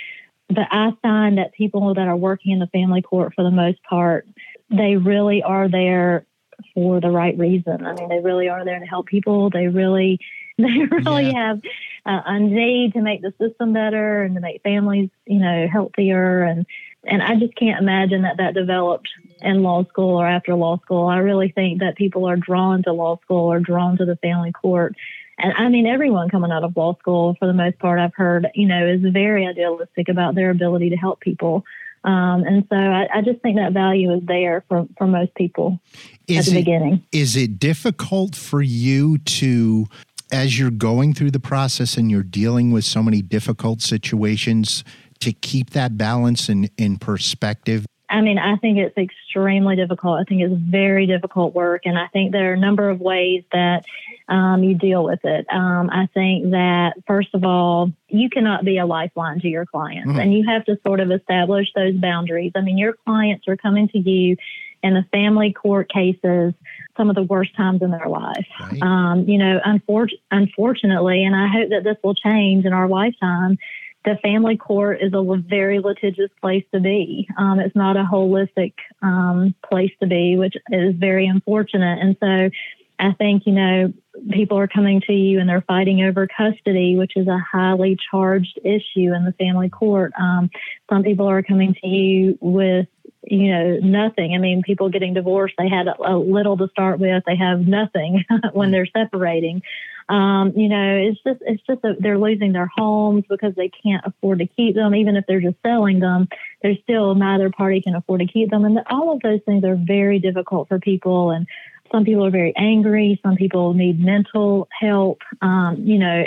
But 0.49 0.69
I 0.71 0.93
find 1.03 1.39
that 1.39 1.53
people 1.53 1.95
that 1.95 2.07
are 2.07 2.17
working 2.17 2.53
in 2.53 2.59
the 2.59 2.67
family 2.69 3.03
court, 3.03 3.33
for 3.35 3.43
the 3.43 3.51
most 3.51 3.83
part, 3.83 4.27
they 4.77 4.97
really 4.97 5.43
are 5.43 5.69
there 5.69 6.27
for 6.75 7.01
the 7.01 7.11
right 7.11 7.37
reason. 7.39 7.85
I 7.87 7.95
mean, 7.95 8.09
they 8.09 8.21
really 8.21 8.49
are 8.49 8.65
there 8.65 8.79
to 8.79 8.87
help 8.87 9.07
people. 9.07 9.51
They 9.51 9.69
really, 9.69 10.21
they 10.59 10.87
really 10.91 11.27
yeah. 11.27 11.49
have 11.49 11.61
uh, 12.07 12.23
a 12.27 12.41
need 12.41 12.93
to 12.95 13.01
make 13.01 13.23
the 13.23 13.33
system 13.41 13.73
better 13.73 14.23
and 14.23 14.35
to 14.35 14.41
make 14.41 14.63
families, 14.63 15.11
you 15.27 15.39
know, 15.39 15.67
healthier. 15.71 16.43
And 16.43 16.67
and 17.07 17.23
I 17.23 17.37
just 17.37 17.55
can't 17.57 17.83
imagine 17.83 18.23
that 18.23 18.39
that 18.39 18.55
developed 18.55 19.09
in 19.43 19.63
law 19.63 19.85
school 19.85 20.21
or 20.21 20.27
after 20.27 20.55
law 20.55 20.79
school. 20.79 21.07
I 21.07 21.19
really 21.19 21.51
think 21.51 21.81
that 21.81 21.97
people 21.97 22.27
are 22.29 22.37
drawn 22.37 22.83
to 22.85 22.93
law 22.93 23.19
school 23.23 23.53
or 23.53 23.61
drawn 23.61 23.99
to 23.99 24.07
the 24.07 24.17
family 24.17 24.53
court 24.53 24.95
and 25.39 25.53
I 25.57 25.69
mean, 25.69 25.87
everyone 25.87 26.29
coming 26.29 26.53
out 26.53 26.65
of 26.65 26.77
law 26.77 26.97
school, 26.99 27.35
for 27.39 27.47
the 27.47 27.53
most 27.53 27.79
part, 27.79 27.99
I've 27.99 28.15
heard, 28.15 28.47
you 28.55 28.69
know, 28.69 28.87
is 28.87 29.01
very 29.13 29.47
idealistic 29.47 30.09
about 30.09 30.35
their 30.35 30.51
ability 30.51 30.91
to 30.91 30.97
help 30.97 31.21
people. 31.21 31.65
Um, 32.05 32.45
and 32.45 32.67
so 32.69 32.77
I, 32.77 33.09
I, 33.15 33.23
just 33.23 33.41
think 33.41 33.57
that 33.57 33.73
value 33.73 34.13
is 34.13 34.21
there 34.27 34.63
for, 34.69 34.87
for 34.99 35.07
most 35.07 35.35
people 35.37 35.81
is 36.29 36.47
at 36.47 36.53
the 36.53 36.59
it, 36.59 36.61
beginning. 36.61 37.03
Is 37.13 37.35
it 37.35 37.59
difficult 37.59 38.37
for 38.37 38.61
you 38.61 39.17
to, 39.17 39.87
as 40.31 40.59
you're 40.59 40.71
going 40.71 41.15
through 41.15 41.31
the 41.31 41.41
process 41.41 41.97
and 41.97 42.11
you're 42.11 42.23
dealing 42.23 42.73
with 42.73 42.85
so 42.85 43.03
many 43.03 43.23
difficult 43.23 43.81
situations, 43.81 44.85
to 45.21 45.33
keep 45.33 45.71
that 45.71 45.97
balance 45.97 46.51
in, 46.51 46.69
in 46.77 46.99
perspective? 46.99 47.87
I 48.09 48.21
mean, 48.21 48.39
I 48.39 48.57
think 48.57 48.79
it's 48.79 48.97
extremely 48.97 49.77
difficult. 49.77 50.21
I 50.21 50.25
think 50.25 50.43
it's 50.43 50.55
very 50.55 51.07
difficult 51.07 51.55
work. 51.55 51.83
And 51.85 51.99
I 51.99 52.07
think 52.09 52.33
there 52.33 52.51
are 52.51 52.55
a 52.55 52.61
number 52.61 52.91
of 52.91 53.01
ways 53.01 53.45
that 53.53 53.85
um, 54.29 54.63
you 54.63 54.75
deal 54.75 55.05
with 55.05 55.25
it. 55.25 55.47
Um, 55.51 55.91
I 55.91 56.09
think 56.13 56.51
that, 56.51 56.95
first 57.07 57.35
of 57.35 57.45
all, 57.45 57.93
you 58.09 58.29
cannot 58.31 58.65
be 58.65 58.79
a 58.79 58.87
lifeline 58.87 59.41
to 59.41 59.49
your 59.49 59.67
clients 59.67 60.11
mm-hmm. 60.11 60.21
and 60.21 60.35
you 60.35 60.45
have 60.47 60.65
to 60.67 60.79
sort 60.87 61.01
of 61.01 61.11
establish 61.11 61.69
those 61.75 61.95
boundaries. 61.95 62.53
I 62.55 62.61
mean, 62.61 62.79
your 62.79 62.95
clients 63.07 63.49
are 63.49 63.57
coming 63.57 63.89
to 63.89 63.99
you 63.99 64.37
in 64.83 64.93
the 64.93 65.05
family 65.11 65.53
court 65.53 65.91
cases 65.91 66.53
some 66.97 67.09
of 67.09 67.17
the 67.17 67.23
worst 67.23 67.57
times 67.57 67.83
in 67.83 67.91
their 67.91 68.07
life. 68.07 68.47
Right. 68.61 68.83
Um, 68.83 69.25
you 69.27 69.39
know, 69.39 69.59
unfor- 69.67 70.09
unfortunately, 70.31 71.25
and 71.25 71.35
I 71.35 71.49
hope 71.49 71.71
that 71.71 71.85
this 71.85 71.97
will 72.05 72.15
change 72.15 72.67
in 72.67 72.73
our 72.73 72.87
lifetime, 72.87 73.59
the 74.05 74.17
family 74.23 74.57
court 74.57 74.99
is 75.01 75.13
a 75.15 75.37
very 75.49 75.81
litigious 75.81 76.31
place 76.41 76.65
to 76.73 76.81
be. 76.81 77.27
Um, 77.39 77.59
it's 77.59 77.75
not 77.75 77.97
a 77.97 78.05
holistic 78.05 78.75
um, 79.03 79.55
place 79.69 79.93
to 80.01 80.07
be, 80.07 80.37
which 80.37 80.55
is 80.71 80.95
very 80.97 81.27
unfortunate. 81.27 81.99
And 82.01 82.17
so 82.21 82.51
I 82.99 83.13
think, 83.13 83.47
you 83.47 83.53
know, 83.53 83.93
people 84.31 84.59
are 84.59 84.69
coming 84.69 85.01
to 85.07 85.13
you 85.13 85.41
and 85.41 85.49
they're 85.49 85.63
fighting 85.63 86.03
over 86.03 86.29
custody, 86.29 86.97
which 86.97 87.13
is 87.17 87.27
a 87.29 87.39
highly 87.39 87.97
charged 88.11 88.59
issue 88.63 89.15
in 89.15 89.25
the 89.25 89.35
family 89.39 89.71
court. 89.71 90.13
Um, 90.19 90.51
some 90.91 91.03
people 91.03 91.27
are 91.27 91.43
coming 91.43 91.75
to 91.83 91.89
you 91.89 92.39
with 92.41 92.87
you 93.27 93.51
know 93.51 93.79
nothing 93.79 94.35
i 94.35 94.39
mean 94.39 94.63
people 94.63 94.91
getting 94.91 95.15
divorced 95.15 95.55
they 95.57 95.69
had 95.69 95.87
a, 95.87 95.95
a 96.03 96.17
little 96.19 96.59
to 96.59 96.69
start 96.69 96.99
with 96.99 97.23
they 97.27 97.37
have 97.37 97.61
nothing 97.61 98.23
when 98.53 98.71
they're 98.71 98.87
separating 98.87 99.63
um, 100.09 100.53
you 100.57 100.69
know 100.69 100.97
it's 100.97 101.21
just 101.23 101.41
it's 101.47 101.63
just 101.67 101.85
a, 101.85 101.95
they're 101.99 102.19
losing 102.19 102.53
their 102.53 102.71
homes 102.77 103.25
because 103.29 103.55
they 103.55 103.71
can't 103.83 104.05
afford 104.07 104.39
to 104.41 104.47
keep 104.47 104.75
them. 104.75 104.95
Even 104.95 105.17
if 105.17 105.25
they're 105.27 105.41
just 105.41 105.57
selling 105.63 106.01
them 106.01 106.29
there's 106.65 106.79
still 106.83 107.15
neither 107.15 107.51
party 107.51 107.83
can 107.83 107.95
afford 107.95 108.21
to 108.21 108.27
keep 108.27 108.51
them. 108.51 108.65
And 108.65 108.81
all 108.91 109.13
of 109.13 109.21
those 109.21 109.41
things 109.45 109.65
are 109.65 109.77
very 109.77 110.19
difficult 110.19 110.67
for 110.67 110.81
people. 110.81 111.31
And 111.31 111.47
some 111.93 112.05
people 112.05 112.25
are 112.25 112.31
very 112.31 112.55
angry. 112.57 113.21
Some 113.23 113.37
people 113.37 113.75
need 113.75 114.01
mental 114.01 114.67
help. 114.81 115.21
Um, 115.43 115.77
you 115.79 115.99
know, 115.99 116.25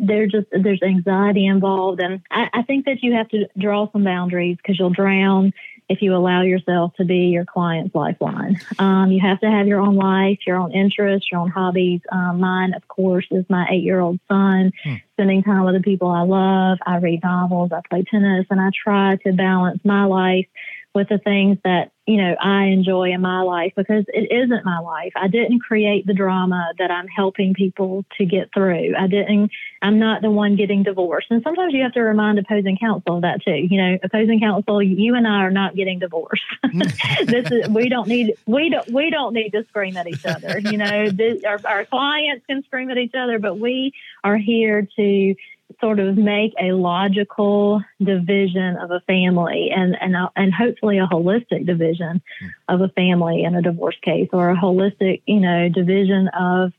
they're 0.00 0.26
just 0.26 0.46
there's 0.52 0.82
anxiety 0.82 1.46
involved, 1.46 2.00
and 2.00 2.20
I, 2.30 2.48
I 2.52 2.62
think 2.62 2.84
that 2.84 3.02
you 3.02 3.14
have 3.14 3.28
to 3.30 3.48
draw 3.58 3.90
some 3.90 4.04
boundaries 4.04 4.58
because 4.58 4.78
you'll 4.78 4.90
drown 4.90 5.52
if 5.90 6.00
you 6.00 6.14
allow 6.14 6.42
yourself 6.42 6.94
to 6.94 7.04
be 7.04 7.26
your 7.26 7.44
client's 7.44 7.94
lifeline. 7.96 8.60
Um, 8.78 9.10
you 9.10 9.20
have 9.20 9.40
to 9.40 9.50
have 9.50 9.66
your 9.66 9.80
own 9.80 9.96
life, 9.96 10.38
your 10.46 10.56
own 10.56 10.72
interests, 10.72 11.28
your 11.32 11.40
own 11.40 11.50
hobbies. 11.50 12.00
Um, 12.12 12.38
mine, 12.38 12.74
of 12.74 12.86
course, 12.86 13.26
is 13.32 13.44
my 13.48 13.66
eight 13.68 13.82
year 13.82 13.98
old 13.98 14.20
son, 14.28 14.72
hmm. 14.84 14.94
Spending 15.20 15.42
time 15.42 15.64
with 15.64 15.74
the 15.74 15.82
people 15.82 16.08
I 16.08 16.22
love. 16.22 16.78
I 16.86 16.96
read 16.96 17.22
novels, 17.22 17.72
I 17.72 17.82
play 17.90 18.04
tennis, 18.10 18.46
and 18.48 18.58
I 18.58 18.70
try 18.82 19.16
to 19.26 19.32
balance 19.32 19.80
my 19.84 20.04
life 20.04 20.46
with 20.94 21.08
the 21.08 21.18
things 21.18 21.56
that 21.62 21.92
you 22.06 22.16
know 22.16 22.34
I 22.40 22.64
enjoy 22.64 23.12
in 23.12 23.20
my 23.20 23.42
life 23.42 23.72
because 23.76 24.04
it 24.08 24.32
isn't 24.32 24.64
my 24.64 24.80
life. 24.80 25.12
I 25.14 25.28
didn't 25.28 25.60
create 25.60 26.06
the 26.06 26.14
drama 26.14 26.72
that 26.78 26.90
I'm 26.90 27.06
helping 27.06 27.54
people 27.54 28.04
to 28.18 28.24
get 28.24 28.50
through. 28.52 28.94
I 28.98 29.06
didn't. 29.06 29.50
I'm 29.82 29.98
not 29.98 30.20
the 30.22 30.30
one 30.30 30.56
getting 30.56 30.82
divorced. 30.82 31.28
And 31.30 31.42
sometimes 31.42 31.72
you 31.74 31.82
have 31.82 31.92
to 31.92 32.00
remind 32.00 32.38
opposing 32.38 32.76
counsel 32.76 33.16
of 33.16 33.22
that 33.22 33.42
too. 33.44 33.66
You 33.70 33.80
know, 33.80 33.98
opposing 34.02 34.40
counsel, 34.40 34.82
you 34.82 35.14
and 35.14 35.26
I 35.26 35.42
are 35.42 35.52
not 35.52 35.76
getting 35.76 36.00
divorced. 36.00 36.42
Hmm. 36.64 36.80
this 37.26 37.50
is 37.50 37.68
we 37.68 37.88
don't 37.88 38.08
need 38.08 38.34
we 38.46 38.70
don't 38.70 38.90
we 38.90 39.10
don't 39.10 39.32
need 39.32 39.50
to 39.50 39.64
scream 39.68 39.96
at 39.96 40.08
each 40.08 40.26
other. 40.26 40.58
You 40.58 40.78
know, 40.78 41.10
this, 41.10 41.44
our, 41.44 41.60
our 41.64 41.84
clients 41.84 42.44
can 42.46 42.64
scream 42.64 42.90
at 42.90 42.98
each 42.98 43.14
other, 43.14 43.38
but 43.38 43.58
we 43.58 43.92
are 44.24 44.36
here 44.36 44.88
to 44.96 45.02
sort 45.80 46.00
of 46.00 46.16
make 46.16 46.52
a 46.60 46.72
logical 46.72 47.82
division 48.02 48.76
of 48.76 48.90
a 48.90 49.00
family 49.00 49.70
and 49.74 49.96
and 50.00 50.16
uh, 50.16 50.28
and 50.36 50.52
hopefully 50.52 50.98
a 50.98 51.06
holistic 51.06 51.64
division 51.66 52.20
of 52.68 52.80
a 52.80 52.88
family 52.88 53.44
in 53.44 53.54
a 53.54 53.62
divorce 53.62 53.96
case 54.02 54.28
or 54.32 54.50
a 54.50 54.56
holistic 54.56 55.22
you 55.26 55.40
know 55.40 55.68
division 55.68 56.28
of 56.28 56.72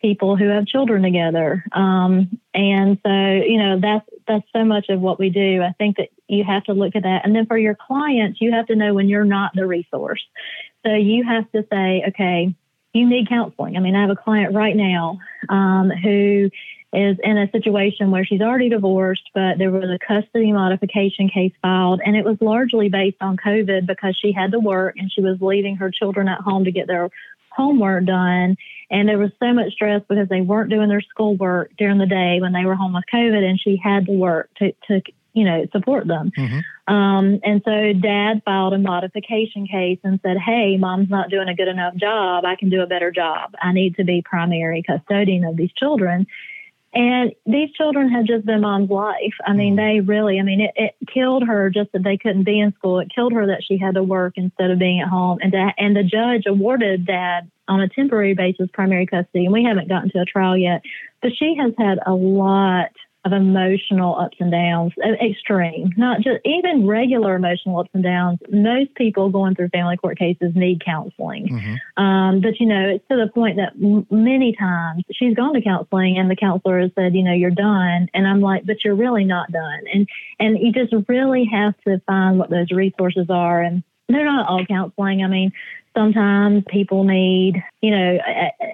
people 0.00 0.36
who 0.36 0.46
have 0.46 0.64
children 0.66 1.02
together. 1.02 1.64
Um, 1.72 2.38
and 2.54 2.98
so 3.04 3.10
you 3.10 3.58
know 3.58 3.80
that's 3.80 4.08
that's 4.26 4.46
so 4.52 4.64
much 4.64 4.86
of 4.88 5.00
what 5.00 5.18
we 5.18 5.30
do. 5.30 5.62
I 5.62 5.72
think 5.78 5.96
that 5.96 6.08
you 6.28 6.44
have 6.44 6.64
to 6.64 6.72
look 6.72 6.94
at 6.94 7.02
that. 7.02 7.22
And 7.24 7.34
then 7.34 7.46
for 7.46 7.58
your 7.58 7.74
clients 7.74 8.40
you 8.40 8.52
have 8.52 8.66
to 8.66 8.76
know 8.76 8.94
when 8.94 9.08
you're 9.08 9.24
not 9.24 9.52
the 9.54 9.66
resource. 9.66 10.24
So 10.86 10.94
you 10.94 11.24
have 11.24 11.50
to 11.52 11.66
say 11.70 12.04
okay 12.08 12.54
you 12.94 13.08
need 13.08 13.28
counseling. 13.28 13.76
I 13.76 13.80
mean 13.80 13.96
i 13.96 14.00
have 14.00 14.10
a 14.10 14.16
client 14.16 14.54
right 14.54 14.76
now 14.76 15.18
um, 15.48 15.90
who 15.90 16.50
is 16.92 17.18
in 17.22 17.36
a 17.36 17.50
situation 17.50 18.10
where 18.10 18.24
she's 18.24 18.40
already 18.40 18.70
divorced, 18.70 19.28
but 19.34 19.58
there 19.58 19.70
was 19.70 19.84
a 19.84 19.98
custody 19.98 20.52
modification 20.52 21.28
case 21.28 21.52
filed, 21.60 22.00
and 22.04 22.16
it 22.16 22.24
was 22.24 22.38
largely 22.40 22.88
based 22.88 23.18
on 23.20 23.36
COVID 23.36 23.86
because 23.86 24.18
she 24.20 24.32
had 24.32 24.52
to 24.52 24.58
work 24.58 24.96
and 24.96 25.12
she 25.12 25.20
was 25.20 25.36
leaving 25.40 25.76
her 25.76 25.90
children 25.90 26.28
at 26.28 26.40
home 26.40 26.64
to 26.64 26.72
get 26.72 26.86
their 26.86 27.10
homework 27.50 28.06
done. 28.06 28.56
And 28.90 29.06
there 29.06 29.18
was 29.18 29.30
so 29.38 29.52
much 29.52 29.72
stress 29.72 30.00
because 30.08 30.28
they 30.28 30.40
weren't 30.40 30.70
doing 30.70 30.88
their 30.88 31.02
schoolwork 31.02 31.72
during 31.76 31.98
the 31.98 32.06
day 32.06 32.38
when 32.40 32.52
they 32.52 32.64
were 32.64 32.74
home 32.74 32.94
with 32.94 33.04
COVID, 33.12 33.42
and 33.44 33.60
she 33.60 33.78
had 33.82 34.06
to 34.06 34.12
work 34.12 34.48
to, 34.56 34.72
to 34.86 35.02
you 35.34 35.44
know, 35.44 35.66
support 35.72 36.06
them. 36.06 36.32
Mm-hmm. 36.36 36.92
Um, 36.92 37.40
and 37.44 37.60
so 37.64 37.92
dad 37.92 38.42
filed 38.44 38.72
a 38.72 38.78
modification 38.78 39.66
case 39.66 39.98
and 40.02 40.18
said, 40.22 40.38
Hey, 40.38 40.76
mom's 40.78 41.10
not 41.10 41.30
doing 41.30 41.48
a 41.48 41.54
good 41.54 41.68
enough 41.68 41.94
job. 41.96 42.44
I 42.44 42.56
can 42.56 42.70
do 42.70 42.80
a 42.80 42.86
better 42.86 43.10
job. 43.10 43.54
I 43.62 43.72
need 43.72 43.96
to 43.96 44.04
be 44.04 44.22
primary 44.24 44.82
custodian 44.82 45.44
of 45.44 45.56
these 45.56 45.70
children. 45.76 46.26
And 46.94 47.32
these 47.44 47.70
children 47.72 48.08
have 48.10 48.24
just 48.24 48.46
been 48.46 48.62
mom's 48.62 48.90
life. 48.90 49.34
I 49.46 49.52
mean, 49.52 49.76
mm-hmm. 49.76 49.96
they 49.96 50.00
really, 50.00 50.40
I 50.40 50.42
mean, 50.42 50.62
it, 50.62 50.72
it, 50.74 50.94
killed 51.12 51.46
her 51.46 51.70
just 51.70 51.92
that 51.92 52.02
they 52.02 52.16
couldn't 52.16 52.44
be 52.44 52.60
in 52.60 52.72
school. 52.74 52.98
It 52.98 53.12
killed 53.14 53.32
her 53.32 53.46
that 53.46 53.62
she 53.66 53.78
had 53.78 53.94
to 53.94 54.02
work 54.02 54.34
instead 54.36 54.70
of 54.70 54.78
being 54.78 55.00
at 55.00 55.08
home. 55.08 55.38
And, 55.40 55.52
that, 55.52 55.74
and 55.78 55.94
the 55.94 56.02
judge 56.02 56.44
awarded 56.46 57.06
dad 57.06 57.50
on 57.66 57.80
a 57.80 57.88
temporary 57.88 58.34
basis 58.34 58.68
primary 58.72 59.06
custody. 59.06 59.44
And 59.44 59.52
we 59.52 59.64
haven't 59.64 59.88
gotten 59.88 60.10
to 60.10 60.20
a 60.20 60.24
trial 60.24 60.56
yet. 60.56 60.82
But 61.20 61.32
she 61.38 61.56
has 61.58 61.72
had 61.78 61.98
a 62.06 62.12
lot 62.12 62.90
of 63.32 63.40
emotional 63.40 64.18
ups 64.18 64.36
and 64.40 64.50
downs, 64.50 64.92
extreme, 65.22 65.92
not 65.96 66.20
just 66.20 66.38
even 66.44 66.86
regular 66.86 67.34
emotional 67.36 67.78
ups 67.78 67.90
and 67.92 68.02
downs. 68.02 68.38
Most 68.50 68.94
people 68.94 69.30
going 69.30 69.54
through 69.54 69.68
family 69.68 69.96
court 69.96 70.18
cases 70.18 70.52
need 70.54 70.84
counseling. 70.84 71.48
Mm-hmm. 71.48 72.02
Um, 72.02 72.40
but, 72.40 72.58
you 72.58 72.66
know, 72.66 72.88
it's 72.88 73.06
to 73.08 73.16
the 73.16 73.30
point 73.32 73.56
that 73.56 73.72
m- 73.82 74.06
many 74.10 74.54
times 74.58 75.04
she's 75.12 75.34
gone 75.34 75.54
to 75.54 75.62
counseling 75.62 76.18
and 76.18 76.30
the 76.30 76.36
counselor 76.36 76.80
has 76.80 76.90
said, 76.94 77.14
you 77.14 77.22
know, 77.22 77.34
you're 77.34 77.50
done. 77.50 78.08
And 78.14 78.26
I'm 78.26 78.40
like, 78.40 78.64
but 78.66 78.84
you're 78.84 78.94
really 78.94 79.24
not 79.24 79.50
done. 79.52 79.80
And, 79.92 80.08
and 80.38 80.58
you 80.58 80.72
just 80.72 80.94
really 81.08 81.48
have 81.52 81.74
to 81.86 82.00
find 82.06 82.38
what 82.38 82.50
those 82.50 82.70
resources 82.70 83.26
are. 83.28 83.60
And 83.62 83.82
they're 84.08 84.24
not 84.24 84.48
all 84.48 84.64
counseling. 84.66 85.22
I 85.22 85.28
mean, 85.28 85.52
sometimes 85.96 86.64
people 86.68 87.04
need, 87.04 87.62
you 87.80 87.90
know, 87.90 88.18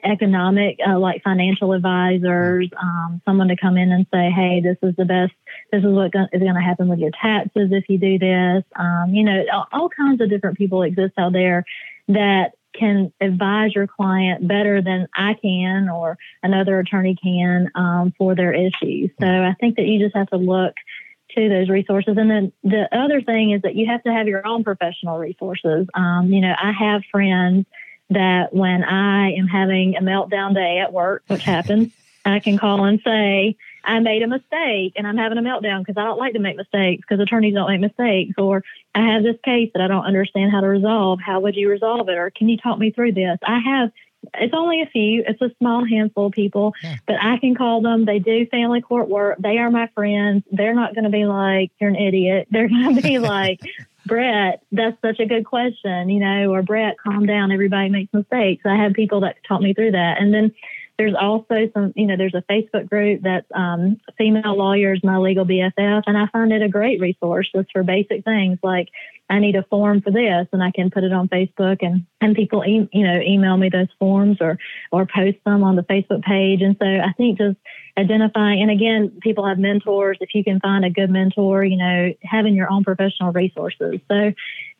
economic, 0.04 0.78
uh, 0.86 0.98
like 0.98 1.22
financial 1.22 1.72
advisors, 1.72 2.68
um, 2.80 3.20
someone 3.24 3.48
to 3.48 3.56
come 3.56 3.76
in 3.76 3.90
and 3.90 4.06
say, 4.12 4.30
hey, 4.30 4.60
this 4.60 4.76
is 4.82 4.94
the 4.96 5.04
best, 5.04 5.32
this 5.72 5.82
is 5.82 5.90
what 5.90 6.06
is 6.06 6.40
going 6.40 6.54
to 6.54 6.60
happen 6.60 6.88
with 6.88 6.98
your 6.98 7.10
taxes 7.20 7.70
if 7.72 7.84
you 7.88 7.98
do 7.98 8.18
this. 8.18 8.62
Um, 8.76 9.10
you 9.14 9.24
know, 9.24 9.44
all, 9.52 9.66
all 9.72 9.88
kinds 9.88 10.20
of 10.20 10.28
different 10.28 10.58
people 10.58 10.82
exist 10.82 11.14
out 11.18 11.32
there 11.32 11.64
that 12.08 12.52
can 12.74 13.12
advise 13.20 13.74
your 13.74 13.86
client 13.86 14.46
better 14.46 14.82
than 14.82 15.06
I 15.14 15.34
can 15.40 15.88
or 15.88 16.18
another 16.42 16.80
attorney 16.80 17.16
can 17.22 17.70
um, 17.74 18.12
for 18.18 18.34
their 18.34 18.52
issues. 18.52 19.10
So 19.20 19.26
I 19.26 19.54
think 19.60 19.76
that 19.76 19.86
you 19.86 20.00
just 20.04 20.16
have 20.16 20.28
to 20.30 20.36
look 20.36 20.74
to 21.34 21.48
those 21.48 21.68
resources. 21.68 22.16
And 22.16 22.30
then 22.30 22.52
the 22.62 22.88
other 22.92 23.20
thing 23.20 23.52
is 23.52 23.62
that 23.62 23.74
you 23.74 23.86
have 23.86 24.02
to 24.04 24.12
have 24.12 24.26
your 24.26 24.46
own 24.46 24.64
professional 24.64 25.18
resources. 25.18 25.86
Um, 25.94 26.30
you 26.30 26.40
know, 26.40 26.54
I 26.60 26.72
have 26.72 27.02
friends 27.10 27.66
that 28.10 28.54
when 28.54 28.84
I 28.84 29.32
am 29.32 29.46
having 29.46 29.96
a 29.96 30.00
meltdown 30.00 30.54
day 30.54 30.78
at 30.78 30.92
work, 30.92 31.24
which 31.26 31.42
happens, 31.42 31.92
I 32.24 32.40
can 32.40 32.58
call 32.58 32.84
and 32.84 33.00
say, 33.04 33.56
I 33.84 34.00
made 34.00 34.22
a 34.22 34.26
mistake 34.26 34.94
and 34.96 35.06
I'm 35.06 35.16
having 35.16 35.36
a 35.36 35.42
meltdown 35.42 35.80
because 35.80 35.98
I 35.98 36.04
don't 36.04 36.18
like 36.18 36.32
to 36.32 36.38
make 36.38 36.56
mistakes 36.56 37.02
because 37.06 37.20
attorneys 37.20 37.54
don't 37.54 37.70
make 37.70 37.80
mistakes. 37.80 38.34
Or 38.38 38.62
I 38.94 39.12
have 39.12 39.22
this 39.22 39.36
case 39.44 39.70
that 39.74 39.82
I 39.82 39.88
don't 39.88 40.06
understand 40.06 40.50
how 40.50 40.60
to 40.60 40.66
resolve. 40.66 41.20
How 41.20 41.40
would 41.40 41.54
you 41.54 41.68
resolve 41.68 42.08
it? 42.08 42.16
Or 42.16 42.30
can 42.30 42.48
you 42.48 42.56
talk 42.56 42.78
me 42.78 42.90
through 42.90 43.12
this? 43.12 43.38
I 43.46 43.58
have 43.58 43.90
it's 44.34 44.54
only 44.54 44.82
a 44.82 44.86
few. 44.86 45.24
It's 45.26 45.40
a 45.40 45.50
small 45.58 45.84
handful 45.84 46.26
of 46.26 46.32
people, 46.32 46.74
yeah. 46.82 46.96
but 47.06 47.16
I 47.20 47.38
can 47.38 47.54
call 47.54 47.80
them. 47.82 48.04
They 48.04 48.18
do 48.18 48.46
family 48.46 48.80
court 48.80 49.08
work. 49.08 49.38
They 49.38 49.58
are 49.58 49.70
my 49.70 49.88
friends. 49.94 50.44
They're 50.50 50.74
not 50.74 50.94
going 50.94 51.04
to 51.04 51.10
be 51.10 51.24
like, 51.24 51.72
you're 51.80 51.90
an 51.90 51.96
idiot. 51.96 52.48
They're 52.50 52.68
going 52.68 52.96
to 52.96 53.02
be 53.02 53.18
like, 53.18 53.60
Brett, 54.06 54.62
that's 54.70 55.00
such 55.00 55.18
a 55.20 55.26
good 55.26 55.46
question, 55.46 56.10
you 56.10 56.20
know, 56.20 56.52
or 56.52 56.62
Brett, 56.62 56.96
calm 56.98 57.26
down. 57.26 57.52
Everybody 57.52 57.88
makes 57.88 58.12
mistakes. 58.12 58.64
I 58.66 58.76
have 58.76 58.92
people 58.92 59.20
that 59.20 59.36
talk 59.48 59.60
me 59.60 59.72
through 59.72 59.92
that. 59.92 60.20
And 60.20 60.32
then 60.32 60.52
there's 60.96 61.14
also 61.20 61.68
some, 61.74 61.92
you 61.96 62.06
know, 62.06 62.16
there's 62.16 62.34
a 62.34 62.44
Facebook 62.50 62.88
group 62.88 63.22
that's 63.22 63.46
um, 63.52 64.00
female 64.16 64.56
lawyers, 64.56 65.00
my 65.02 65.18
legal 65.18 65.44
BFF, 65.44 66.02
and 66.06 66.16
I 66.16 66.26
find 66.28 66.52
it 66.52 66.62
a 66.62 66.68
great 66.68 67.00
resource 67.00 67.50
just 67.54 67.72
for 67.72 67.82
basic 67.82 68.24
things 68.24 68.58
like 68.62 68.88
I 69.28 69.40
need 69.40 69.56
a 69.56 69.64
form 69.64 70.02
for 70.02 70.12
this, 70.12 70.46
and 70.52 70.62
I 70.62 70.70
can 70.70 70.90
put 70.90 71.02
it 71.02 71.12
on 71.12 71.28
Facebook, 71.28 71.78
and 71.80 72.06
and 72.20 72.36
people, 72.36 72.64
e- 72.64 72.88
you 72.92 73.06
know, 73.06 73.20
email 73.20 73.56
me 73.56 73.70
those 73.70 73.88
forms 73.98 74.38
or 74.40 74.58
or 74.92 75.06
post 75.06 75.38
them 75.44 75.64
on 75.64 75.76
the 75.76 75.82
Facebook 75.82 76.22
page. 76.22 76.62
And 76.62 76.76
so 76.80 76.86
I 76.86 77.12
think 77.16 77.38
just 77.38 77.56
identifying, 77.98 78.62
and 78.62 78.70
again, 78.70 79.18
people 79.20 79.46
have 79.46 79.58
mentors. 79.58 80.18
If 80.20 80.34
you 80.34 80.44
can 80.44 80.60
find 80.60 80.84
a 80.84 80.90
good 80.90 81.10
mentor, 81.10 81.64
you 81.64 81.76
know, 81.76 82.12
having 82.22 82.54
your 82.54 82.70
own 82.70 82.84
professional 82.84 83.32
resources. 83.32 83.98
So 84.08 84.32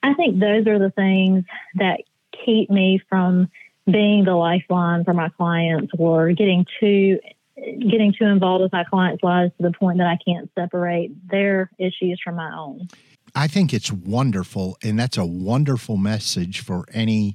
I 0.02 0.14
think 0.14 0.38
those 0.38 0.66
are 0.66 0.78
the 0.78 0.90
things 0.90 1.44
that 1.76 2.02
keep 2.44 2.70
me 2.70 3.00
from 3.08 3.48
being 3.90 4.24
the 4.24 4.34
lifeline 4.34 5.04
for 5.04 5.14
my 5.14 5.28
clients 5.30 5.92
or 5.98 6.32
getting 6.32 6.64
too 6.80 7.18
getting 7.56 8.12
too 8.18 8.24
involved 8.24 8.62
with 8.62 8.72
my 8.72 8.84
clients' 8.84 9.22
lives 9.22 9.52
to 9.56 9.62
the 9.62 9.72
point 9.72 9.98
that 9.98 10.06
I 10.08 10.18
can't 10.24 10.50
separate 10.58 11.12
their 11.28 11.70
issues 11.78 12.20
from 12.22 12.36
my 12.36 12.52
own. 12.52 12.88
I 13.36 13.48
think 13.48 13.72
it's 13.72 13.90
wonderful, 13.90 14.76
and 14.82 14.98
that's 14.98 15.16
a 15.16 15.24
wonderful 15.24 15.96
message 15.96 16.60
for 16.60 16.84
any 16.92 17.34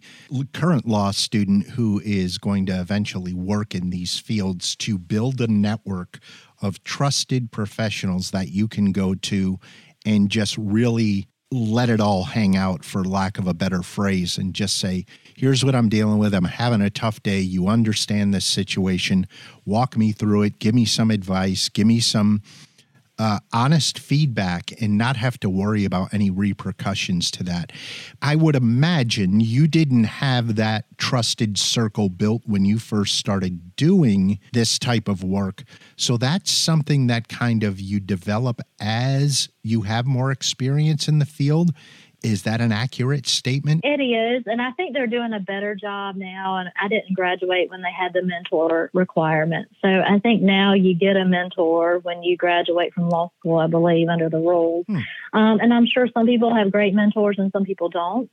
current 0.53 0.87
law 0.87 1.11
student 1.11 1.67
who 1.67 2.01
is 2.05 2.37
going 2.37 2.65
to 2.67 2.79
eventually 2.79 3.33
work 3.33 3.75
in 3.75 3.89
these 3.89 4.17
fields 4.17 4.75
to 4.77 4.97
build 4.97 5.41
a 5.41 5.47
network 5.47 6.19
of 6.61 6.83
trusted 6.83 7.51
professionals 7.51 8.31
that 8.31 8.49
you 8.49 8.67
can 8.67 8.93
go 8.93 9.13
to 9.13 9.59
and 10.05 10.29
just 10.29 10.57
really 10.57 11.27
let 11.51 11.89
it 11.89 11.99
all 11.99 12.25
hang 12.25 12.55
out 12.55 12.85
for 12.85 13.03
lack 13.03 13.39
of 13.39 13.47
a 13.47 13.53
better 13.55 13.81
phrase 13.81 14.37
and 14.37 14.53
just 14.53 14.77
say 14.77 15.03
here's 15.35 15.65
what 15.65 15.73
i'm 15.73 15.89
dealing 15.89 16.19
with. 16.19 16.33
I'm 16.33 16.43
having 16.43 16.81
a 16.81 16.91
tough 16.91 17.23
day. 17.23 17.39
You 17.39 17.67
understand 17.67 18.33
this 18.33 18.45
situation. 18.45 19.25
Walk 19.65 19.97
me 19.97 20.11
through 20.11 20.43
it. 20.43 20.59
Give 20.59 20.75
me 20.75 20.85
some 20.85 21.09
advice. 21.09 21.69
Give 21.69 21.87
me 21.87 21.99
some 21.99 22.41
uh, 23.19 23.39
honest 23.51 23.99
feedback 23.99 24.71
and 24.81 24.97
not 24.97 25.17
have 25.17 25.37
to 25.41 25.49
worry 25.49 25.83
about 25.83 26.13
any 26.13 26.31
repercussions 26.31 27.29
to 27.31 27.43
that. 27.43 27.71
I 28.21 28.35
would 28.35 28.55
imagine 28.55 29.41
you 29.41 29.67
didn't 29.67 30.05
have 30.05 30.55
that 30.55 30.85
trusted 30.97 31.57
circle 31.57 32.07
built 32.09 32.43
when 32.45 32.63
you 32.63 32.79
first 32.79 33.17
started 33.17 33.75
doing 33.75 34.39
this 34.53 34.79
type 34.79 35.09
of 35.09 35.23
work. 35.23 35.63
So 35.97 36.15
that's 36.15 36.49
something 36.49 37.07
that 37.07 37.27
kind 37.27 37.63
of 37.63 37.79
you 37.79 37.99
develop 37.99 38.61
as 38.79 39.49
you 39.63 39.81
have 39.81 40.05
more 40.05 40.31
experience 40.31 41.09
in 41.09 41.19
the 41.19 41.25
field 41.25 41.71
is 42.23 42.43
that 42.43 42.61
an 42.61 42.71
accurate 42.71 43.27
statement? 43.27 43.81
It 43.83 44.01
is. 44.01 44.43
And 44.45 44.61
I 44.61 44.71
think 44.71 44.93
they're 44.93 45.07
doing 45.07 45.33
a 45.33 45.39
better 45.39 45.75
job 45.75 46.15
now. 46.15 46.57
And 46.57 46.69
I 46.81 46.87
didn't 46.87 47.15
graduate 47.15 47.69
when 47.69 47.81
they 47.81 47.91
had 47.91 48.13
the 48.13 48.21
mentor 48.21 48.89
requirement. 48.93 49.69
So 49.81 49.87
I 49.87 50.19
think 50.19 50.41
now 50.41 50.73
you 50.73 50.95
get 50.95 51.15
a 51.15 51.25
mentor 51.25 51.99
when 51.99 52.23
you 52.23 52.35
graduate 52.35 52.93
from 52.93 53.09
law 53.09 53.31
school, 53.39 53.57
I 53.57 53.67
believe, 53.67 54.09
under 54.09 54.29
the 54.29 54.37
rules. 54.37 54.85
Hmm. 54.87 54.97
Um, 55.31 55.59
and 55.59 55.73
I'm 55.73 55.85
sure 55.85 56.07
some 56.13 56.25
people 56.25 56.53
have 56.53 56.71
great 56.71 56.93
mentors 56.93 57.37
and 57.37 57.51
some 57.51 57.63
people 57.63 57.89
don't. 57.89 58.29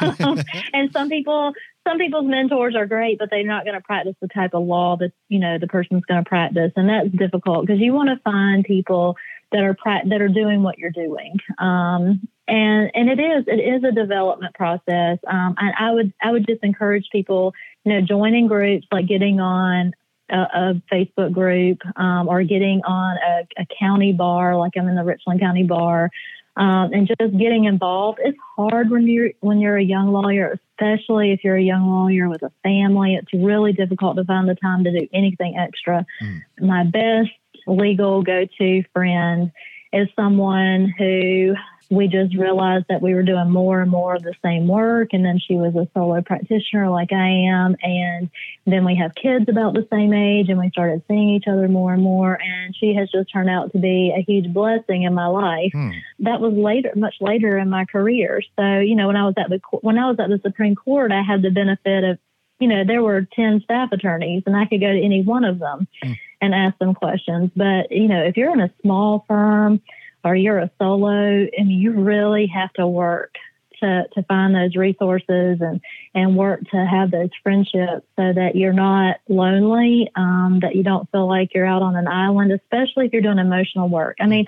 and 0.72 0.90
some 0.92 1.08
people, 1.08 1.52
some 1.86 1.98
people's 1.98 2.26
mentors 2.26 2.74
are 2.74 2.86
great, 2.86 3.18
but 3.18 3.28
they're 3.30 3.44
not 3.44 3.64
going 3.64 3.76
to 3.76 3.82
practice 3.82 4.14
the 4.20 4.28
type 4.28 4.54
of 4.54 4.64
law 4.64 4.96
that, 4.96 5.12
you 5.28 5.38
know, 5.38 5.58
the 5.58 5.66
person's 5.66 6.04
going 6.04 6.22
to 6.22 6.28
practice. 6.28 6.72
And 6.76 6.88
that's 6.88 7.10
difficult 7.10 7.66
because 7.66 7.80
you 7.80 7.92
want 7.92 8.08
to 8.08 8.20
find 8.22 8.64
people 8.64 9.16
that 9.52 9.62
are 9.62 9.76
that 10.08 10.20
are 10.20 10.28
doing 10.28 10.62
what 10.62 10.78
you're 10.78 10.90
doing. 10.90 11.36
Um, 11.58 12.28
and 12.48 12.90
and 12.94 13.08
it 13.08 13.20
is 13.20 13.44
it 13.46 13.60
is 13.60 13.84
a 13.84 13.92
development 13.92 14.54
process. 14.54 15.18
Um, 15.26 15.54
and 15.58 15.74
I 15.78 15.92
would 15.92 16.12
I 16.22 16.30
would 16.30 16.46
just 16.46 16.62
encourage 16.62 17.08
people, 17.10 17.54
you 17.84 17.92
know, 17.92 18.00
joining 18.00 18.46
groups 18.46 18.86
like 18.92 19.06
getting 19.06 19.40
on 19.40 19.92
a, 20.30 20.36
a 20.36 20.82
Facebook 20.92 21.32
group 21.32 21.78
um, 21.96 22.28
or 22.28 22.42
getting 22.42 22.82
on 22.84 23.16
a, 23.16 23.62
a, 23.62 23.66
county 23.78 24.12
bar, 24.12 24.56
like 24.56 24.72
I'm 24.76 24.88
in 24.88 24.96
the 24.96 25.04
Richland 25.04 25.40
County 25.40 25.62
Bar, 25.62 26.10
um, 26.56 26.92
and 26.92 27.06
just 27.06 27.36
getting 27.38 27.64
involved. 27.64 28.18
It's 28.22 28.38
hard 28.56 28.90
when 28.90 29.06
you're 29.06 29.30
when 29.40 29.60
you're 29.60 29.76
a 29.76 29.84
young 29.84 30.12
lawyer, 30.12 30.58
especially 30.78 31.32
if 31.32 31.44
you're 31.44 31.56
a 31.56 31.62
young 31.62 31.86
lawyer 31.88 32.28
with 32.28 32.42
a 32.42 32.52
family. 32.62 33.14
It's 33.14 33.32
really 33.32 33.72
difficult 33.72 34.16
to 34.16 34.24
find 34.24 34.48
the 34.48 34.54
time 34.56 34.84
to 34.84 34.90
do 34.90 35.08
anything 35.12 35.56
extra. 35.56 36.06
Mm. 36.22 36.42
My 36.60 36.84
best 36.84 37.30
legal 37.66 38.22
go-to 38.22 38.84
friend 38.92 39.50
is 39.92 40.08
someone 40.14 40.92
who 40.98 41.54
we 41.90 42.08
just 42.08 42.36
realized 42.36 42.86
that 42.88 43.00
we 43.00 43.14
were 43.14 43.22
doing 43.22 43.50
more 43.50 43.80
and 43.80 43.90
more 43.90 44.16
of 44.16 44.22
the 44.22 44.34
same 44.42 44.66
work. 44.66 45.10
And 45.12 45.24
then 45.24 45.38
she 45.38 45.54
was 45.54 45.74
a 45.76 45.88
solo 45.94 46.20
practitioner 46.20 46.90
like 46.90 47.12
I 47.12 47.28
am. 47.48 47.76
And 47.82 48.30
then 48.66 48.84
we 48.84 48.96
have 48.96 49.14
kids 49.14 49.48
about 49.48 49.74
the 49.74 49.86
same 49.90 50.12
age 50.12 50.48
and 50.48 50.58
we 50.58 50.70
started 50.70 51.02
seeing 51.06 51.30
each 51.30 51.46
other 51.46 51.68
more 51.68 51.92
and 51.94 52.02
more. 52.02 52.38
And 52.40 52.74
she 52.74 52.94
has 52.94 53.10
just 53.10 53.32
turned 53.32 53.50
out 53.50 53.72
to 53.72 53.78
be 53.78 54.12
a 54.16 54.22
huge 54.22 54.52
blessing 54.52 55.04
in 55.04 55.14
my 55.14 55.26
life. 55.26 55.70
Hmm. 55.72 55.90
That 56.20 56.40
was 56.40 56.54
later, 56.54 56.92
much 56.96 57.14
later 57.20 57.56
in 57.56 57.70
my 57.70 57.84
career. 57.84 58.42
So, 58.58 58.80
you 58.80 58.96
know, 58.96 59.06
when 59.06 59.16
I 59.16 59.24
was 59.24 59.34
at 59.36 59.48
the, 59.48 59.60
when 59.80 59.98
I 59.98 60.08
was 60.08 60.18
at 60.18 60.28
the 60.28 60.40
Supreme 60.42 60.74
Court, 60.74 61.12
I 61.12 61.22
had 61.22 61.42
the 61.42 61.50
benefit 61.50 62.04
of, 62.04 62.18
you 62.58 62.68
know, 62.68 62.84
there 62.84 63.02
were 63.02 63.28
10 63.34 63.60
staff 63.62 63.92
attorneys 63.92 64.42
and 64.46 64.56
I 64.56 64.66
could 64.66 64.80
go 64.80 64.90
to 64.90 65.00
any 65.00 65.22
one 65.22 65.44
of 65.44 65.60
them 65.60 65.86
hmm. 66.02 66.12
and 66.40 66.52
ask 66.52 66.76
them 66.78 66.94
questions. 66.94 67.52
But, 67.54 67.92
you 67.92 68.08
know, 68.08 68.24
if 68.24 68.36
you're 68.36 68.52
in 68.52 68.60
a 68.60 68.72
small 68.82 69.24
firm, 69.28 69.80
or 70.26 70.34
you're 70.34 70.58
a 70.58 70.70
solo, 70.76 71.46
and 71.56 71.70
you 71.70 71.92
really 71.92 72.46
have 72.46 72.72
to 72.72 72.86
work 72.86 73.36
to, 73.80 74.04
to 74.14 74.22
find 74.24 74.54
those 74.54 74.74
resources 74.74 75.58
and, 75.60 75.80
and 76.14 76.36
work 76.36 76.60
to 76.70 76.76
have 76.84 77.12
those 77.12 77.30
friendships 77.44 78.04
so 78.16 78.32
that 78.32 78.52
you're 78.54 78.72
not 78.72 79.18
lonely, 79.28 80.10
um, 80.16 80.58
that 80.62 80.74
you 80.74 80.82
don't 80.82 81.08
feel 81.12 81.28
like 81.28 81.54
you're 81.54 81.66
out 81.66 81.82
on 81.82 81.94
an 81.94 82.08
island, 82.08 82.50
especially 82.50 83.06
if 83.06 83.12
you're 83.12 83.22
doing 83.22 83.38
emotional 83.38 83.88
work. 83.88 84.16
I 84.20 84.26
mean, 84.26 84.46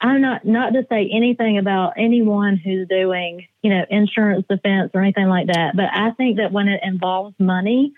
I'm 0.00 0.20
not 0.20 0.44
not 0.44 0.72
to 0.72 0.84
say 0.90 1.08
anything 1.14 1.58
about 1.58 1.92
anyone 1.96 2.56
who's 2.56 2.88
doing, 2.88 3.46
you 3.62 3.70
know, 3.70 3.84
insurance 3.88 4.44
defense 4.48 4.90
or 4.94 5.02
anything 5.02 5.28
like 5.28 5.46
that, 5.46 5.76
but 5.76 5.86
I 5.92 6.10
think 6.12 6.38
that 6.38 6.50
when 6.50 6.66
it 6.66 6.80
involves 6.82 7.36
money, 7.38 7.92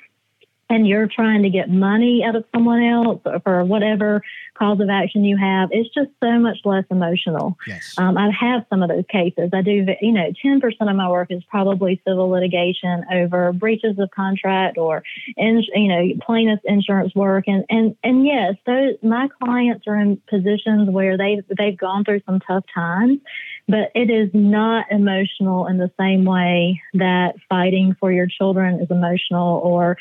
and 0.71 0.87
you're 0.87 1.07
trying 1.07 1.43
to 1.43 1.51
get 1.51 1.71
money 1.71 2.25
out 2.25 2.37
of 2.37 2.45
someone 2.55 2.83
else 2.83 3.21
for 3.43 3.65
whatever 3.65 4.23
cause 4.59 4.81
of 4.81 4.89
action 4.89 5.25
you 5.25 5.37
have, 5.37 5.69
it's 5.73 5.93
just 5.95 6.11
so 6.23 6.39
much 6.39 6.59
less 6.65 6.85
emotional. 6.91 7.57
Yes. 7.67 7.95
Um, 7.99 8.17
I 8.17 8.31
have 8.31 8.65
some 8.71 8.83
of 8.83 8.89
those 8.89 9.05
cases. 9.09 9.51
I 9.53 9.63
do, 9.63 9.87
you 10.01 10.13
know, 10.13 10.33
10% 10.45 10.61
of 10.81 10.97
my 10.97 11.11
work 11.11 11.31
is 11.31 11.43
probably 11.45 12.01
civil 12.07 12.29
litigation 12.29 13.05
over 13.13 13.53
breaches 13.53 13.99
of 13.99 14.11
contract 14.11 14.79
or, 14.79 15.03
in, 15.37 15.63
you 15.75 15.89
know, 15.89 16.25
plaintiff 16.25 16.61
insurance 16.65 17.15
work. 17.15 17.45
And, 17.47 17.65
and, 17.69 17.97
and 18.05 18.25
yes, 18.25 18.55
those, 18.67 18.95
my 19.03 19.29
clients 19.43 19.87
are 19.87 19.97
in 19.97 20.21
positions 20.29 20.89
where 20.89 21.19
they, 21.19 21.43
they've 21.59 21.77
gone 21.77 22.05
through 22.05 22.23
some 22.27 22.41
tough 22.41 22.65
times 22.73 23.19
but 23.67 23.91
it 23.95 24.11
is 24.11 24.31
not 24.35 24.87
emotional 24.91 25.67
in 25.67 25.79
the 25.79 25.91
same 25.99 26.25
way 26.25 26.81
that 26.95 27.35
fighting 27.49 27.97
for 27.99 28.13
your 28.13 28.27
children 28.27 28.81
is 28.81 28.91
emotional 28.91 29.59
or 29.65 29.97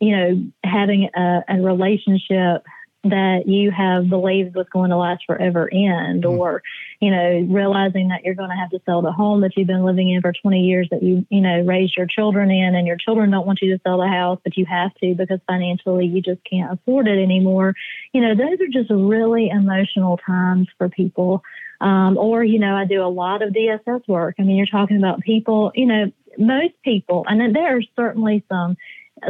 you 0.00 0.16
know 0.16 0.42
having 0.64 1.08
a, 1.16 1.40
a 1.48 1.60
relationship 1.60 2.62
that 3.04 3.44
you 3.46 3.70
have 3.70 4.08
believed 4.08 4.56
was 4.56 4.66
going 4.72 4.90
to 4.90 4.96
last 4.96 5.22
forever 5.26 5.72
end 5.72 6.24
mm-hmm. 6.24 6.38
or 6.38 6.62
you 7.00 7.10
know 7.10 7.46
realizing 7.48 8.08
that 8.08 8.24
you're 8.24 8.34
going 8.34 8.50
to 8.50 8.56
have 8.56 8.70
to 8.70 8.80
sell 8.84 9.02
the 9.02 9.12
home 9.12 9.40
that 9.40 9.52
you've 9.56 9.68
been 9.68 9.84
living 9.84 10.10
in 10.10 10.20
for 10.20 10.32
20 10.32 10.60
years 10.60 10.88
that 10.90 11.02
you 11.02 11.24
you 11.30 11.40
know 11.40 11.60
raised 11.62 11.94
your 11.96 12.06
children 12.06 12.50
in 12.50 12.74
and 12.74 12.86
your 12.86 12.96
children 12.96 13.30
don't 13.30 13.46
want 13.46 13.60
you 13.62 13.72
to 13.72 13.80
sell 13.84 13.98
the 13.98 14.08
house 14.08 14.40
but 14.42 14.56
you 14.56 14.66
have 14.66 14.92
to 14.94 15.14
because 15.14 15.38
financially 15.46 16.06
you 16.06 16.20
just 16.20 16.40
can't 16.44 16.72
afford 16.72 17.06
it 17.06 17.22
anymore 17.22 17.72
you 18.12 18.20
know 18.20 18.34
those 18.34 18.60
are 18.60 18.72
just 18.72 18.90
really 18.90 19.48
emotional 19.48 20.18
times 20.26 20.66
for 20.76 20.88
people 20.88 21.42
um, 21.80 22.18
or, 22.18 22.42
you 22.42 22.58
know, 22.58 22.74
I 22.74 22.84
do 22.86 23.04
a 23.04 23.06
lot 23.06 23.42
of 23.42 23.52
DSS 23.52 24.08
work. 24.08 24.34
I 24.38 24.42
mean, 24.42 24.56
you're 24.56 24.66
talking 24.66 24.96
about 24.96 25.20
people, 25.20 25.70
you 25.74 25.86
know, 25.86 26.10
most 26.36 26.74
people, 26.84 27.24
and 27.28 27.54
there 27.54 27.76
are 27.76 27.82
certainly 27.96 28.44
some 28.48 28.76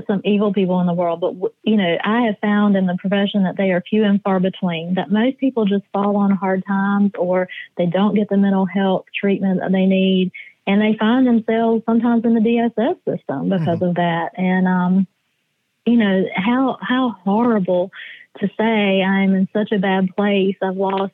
some 0.06 0.20
evil 0.24 0.52
people 0.52 0.80
in 0.80 0.86
the 0.86 0.94
world, 0.94 1.20
but 1.20 1.34
you 1.62 1.76
know, 1.76 1.96
I 2.04 2.22
have 2.22 2.38
found 2.40 2.76
in 2.76 2.86
the 2.86 2.96
profession 2.98 3.44
that 3.44 3.56
they 3.56 3.70
are 3.70 3.82
few 3.82 4.04
and 4.04 4.22
far 4.22 4.40
between. 4.40 4.94
That 4.94 5.10
most 5.10 5.38
people 5.38 5.64
just 5.64 5.84
fall 5.92 6.16
on 6.16 6.30
hard 6.30 6.64
times, 6.66 7.12
or 7.18 7.48
they 7.76 7.86
don't 7.86 8.14
get 8.14 8.28
the 8.28 8.36
mental 8.36 8.66
health 8.66 9.06
treatment 9.18 9.60
that 9.60 9.72
they 9.72 9.86
need, 9.86 10.32
and 10.66 10.80
they 10.80 10.96
find 10.98 11.26
themselves 11.26 11.84
sometimes 11.86 12.24
in 12.24 12.34
the 12.34 12.40
DSS 12.40 12.96
system 13.04 13.48
because 13.48 13.78
mm-hmm. 13.80 13.84
of 13.84 13.94
that. 13.96 14.30
And 14.36 14.66
um, 14.68 15.06
you 15.86 15.96
know, 15.96 16.24
how 16.34 16.78
how 16.80 17.16
horrible 17.24 17.90
to 18.40 18.48
say 18.56 19.02
I'm 19.02 19.34
in 19.34 19.48
such 19.52 19.72
a 19.72 19.78
bad 19.78 20.14
place. 20.16 20.56
I've 20.62 20.76
lost 20.76 21.12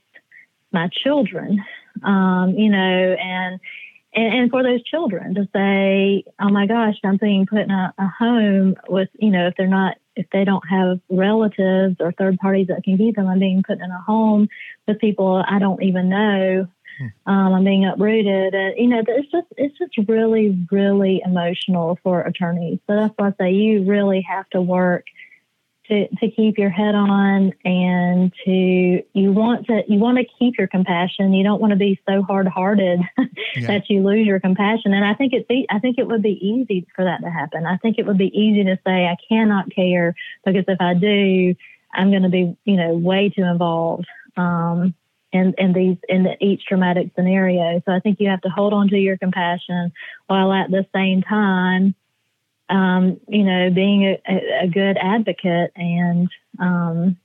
my 0.73 0.89
children, 0.93 1.65
um, 2.03 2.55
you 2.57 2.71
know, 2.71 3.17
and, 3.19 3.61
and, 4.15 4.35
and 4.35 4.51
for 4.51 4.63
those 4.63 4.83
children 4.85 5.35
to 5.35 5.49
say, 5.53 6.25
oh 6.41 6.49
my 6.49 6.67
gosh, 6.67 6.95
I'm 7.05 7.17
being 7.17 7.47
put 7.47 7.61
in 7.61 7.71
a, 7.71 7.93
a 7.99 8.07
home 8.07 8.77
with, 8.89 9.09
you 9.19 9.31
know, 9.31 9.49
if 9.49 9.55
they're 9.57 9.67
not, 9.67 9.97
if 10.17 10.27
they 10.33 10.45
don't 10.45 10.67
have 10.69 11.01
relatives 11.11 11.97
or 11.99 12.13
third 12.13 12.39
parties 12.39 12.69
that 12.69 12.85
can 12.85 12.97
keep 12.97 13.17
them, 13.17 13.27
I'm 13.27 13.41
being 13.41 13.63
put 13.67 13.81
in 13.81 13.91
a 13.91 14.01
home 14.01 14.49
with 14.87 15.01
people 15.01 15.45
I 15.47 15.59
don't 15.59 15.83
even 15.83 16.09
know. 16.09 16.69
Hmm. 16.99 17.33
Um, 17.33 17.55
I'm 17.55 17.65
being 17.65 17.85
uprooted, 17.87 18.55
and 18.55 18.75
you 18.79 18.87
know, 18.87 19.03
it's 19.05 19.31
just 19.33 19.49
it's 19.57 19.77
just 19.77 20.09
really, 20.09 20.57
really 20.71 21.21
emotional 21.27 21.99
for 22.05 22.21
attorneys. 22.21 22.79
So 22.87 22.95
that's 22.95 23.15
why 23.17 23.29
I 23.29 23.33
say 23.37 23.53
you 23.53 23.85
really 23.85 24.25
have 24.29 24.49
to 24.51 24.63
work 24.63 25.05
to, 25.89 26.09
to 26.09 26.31
keep 26.31 26.57
your 26.57 26.71
head 26.71 26.95
on 26.95 27.53
and 27.65 28.33
to 28.45 29.03
you 29.13 29.33
want 29.33 29.67
to 29.67 29.83
you 29.87 29.99
want 29.99 30.17
to 30.19 30.25
keep 30.39 30.57
your 30.57 30.67
compassion. 30.67 31.35
You 31.35 31.45
don't 31.45 31.61
want 31.61 31.73
to 31.73 31.77
be 31.77 32.01
so 32.09 32.23
hard-hearted 32.23 33.01
yeah. 33.57 33.67
that 33.67 33.91
you 33.91 34.03
lose 34.03 34.27
your 34.27 34.41
compassion. 34.41 34.95
And 34.95 35.05
i 35.05 35.15
think 35.15 35.33
it's 35.35 35.47
i 35.71 35.79
think 35.79 35.99
it 35.99 36.07
would 36.07 36.23
be 36.23 36.39
easy 36.41 36.87
for 36.97 37.05
that 37.05 37.21
to 37.23 37.31
happen. 37.31 37.67
I 37.67 37.77
think 37.77 37.99
it 37.99 38.07
would 38.07 38.19
be 38.19 38.37
easy 38.39 38.65
to 38.65 38.79
say 38.87 39.07
i 39.07 39.17
cannot 39.29 39.75
care 39.75 40.15
because 40.45 40.65
if 40.69 40.81
i 40.81 40.95
do 40.95 41.55
i'm 41.93 42.11
going 42.11 42.23
to 42.23 42.29
be 42.29 42.57
you 42.65 42.77
know 42.77 42.95
way 42.95 43.31
too 43.35 43.45
involved 43.45 44.07
um, 44.37 44.95
in, 45.33 45.55
in 45.59 45.73
these 45.73 45.97
in 46.09 46.23
the, 46.23 46.37
each 46.45 46.65
traumatic 46.67 47.11
scenario. 47.15 47.83
So 47.85 47.93
i 47.93 48.01
think 48.01 48.21
you 48.21 48.31
have 48.31 48.41
to 48.43 48.49
hold 48.49 48.73
on 48.73 48.89
to 48.89 48.97
your 48.97 49.19
compassion 49.19 49.93
while 50.29 50.53
at 50.53 50.71
the 50.71 50.87
same 50.95 51.23
time 51.23 51.95
um, 52.69 53.21
you 53.29 53.45
know, 53.45 53.71
being 53.71 54.05
a, 54.05 54.63
a, 54.63 54.69
good 54.69 54.97
advocate 54.97 55.73
and 55.77 56.29
um, 56.59 57.17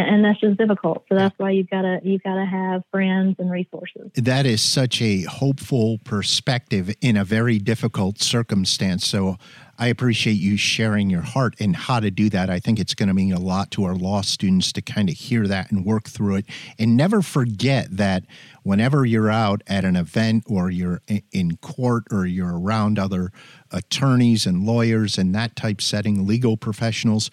and 0.00 0.24
that's 0.24 0.40
just 0.40 0.58
difficult. 0.58 1.04
So 1.08 1.14
that's 1.14 1.34
why 1.38 1.50
you've 1.50 1.70
got 1.70 1.82
to 1.82 2.00
you've 2.02 2.22
got 2.22 2.34
to 2.34 2.44
have 2.44 2.82
friends 2.90 3.36
and 3.38 3.50
resources. 3.50 4.10
That 4.14 4.46
is 4.46 4.62
such 4.62 5.00
a 5.00 5.22
hopeful 5.22 5.98
perspective 6.04 6.94
in 7.00 7.16
a 7.16 7.24
very 7.24 7.58
difficult 7.58 8.20
circumstance. 8.20 9.06
So 9.06 9.36
I 9.78 9.88
appreciate 9.88 10.34
you 10.34 10.56
sharing 10.56 11.10
your 11.10 11.20
heart 11.20 11.54
and 11.60 11.76
how 11.76 12.00
to 12.00 12.10
do 12.10 12.30
that. 12.30 12.48
I 12.48 12.58
think 12.58 12.80
it's 12.80 12.94
going 12.94 13.08
to 13.08 13.14
mean 13.14 13.32
a 13.32 13.38
lot 13.38 13.70
to 13.72 13.84
our 13.84 13.94
law 13.94 14.22
students 14.22 14.72
to 14.72 14.82
kind 14.82 15.08
of 15.10 15.16
hear 15.16 15.46
that 15.46 15.70
and 15.70 15.84
work 15.84 16.08
through 16.08 16.36
it. 16.36 16.46
And 16.78 16.96
never 16.96 17.20
forget 17.20 17.94
that 17.96 18.24
whenever 18.62 19.04
you're 19.04 19.30
out 19.30 19.62
at 19.66 19.84
an 19.84 19.96
event 19.96 20.44
or 20.46 20.70
you're 20.70 21.02
in 21.30 21.56
court 21.58 22.04
or 22.10 22.24
you're 22.26 22.58
around 22.58 22.98
other 22.98 23.32
attorneys 23.70 24.46
and 24.46 24.64
lawyers 24.64 25.18
and 25.18 25.34
that 25.34 25.56
type 25.56 25.82
setting, 25.82 26.26
legal 26.26 26.56
professionals, 26.56 27.30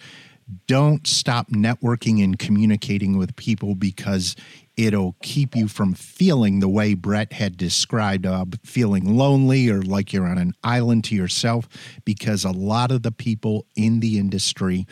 don't 0.66 1.06
stop 1.06 1.48
networking 1.48 2.22
and 2.22 2.38
communicating 2.38 3.16
with 3.16 3.36
people 3.36 3.74
because 3.74 4.36
it'll 4.76 5.16
keep 5.22 5.54
you 5.54 5.68
from 5.68 5.94
feeling 5.94 6.60
the 6.60 6.68
way 6.68 6.94
Brett 6.94 7.32
had 7.32 7.56
described, 7.56 8.26
uh, 8.26 8.44
feeling 8.64 9.16
lonely 9.16 9.68
or 9.70 9.82
like 9.82 10.12
you're 10.12 10.26
on 10.26 10.38
an 10.38 10.52
island 10.64 11.04
to 11.04 11.14
yourself, 11.14 11.68
because 12.04 12.44
a 12.44 12.50
lot 12.50 12.90
of 12.90 13.02
the 13.02 13.12
people 13.12 13.66
in 13.76 14.00
the 14.00 14.18
industry 14.18 14.86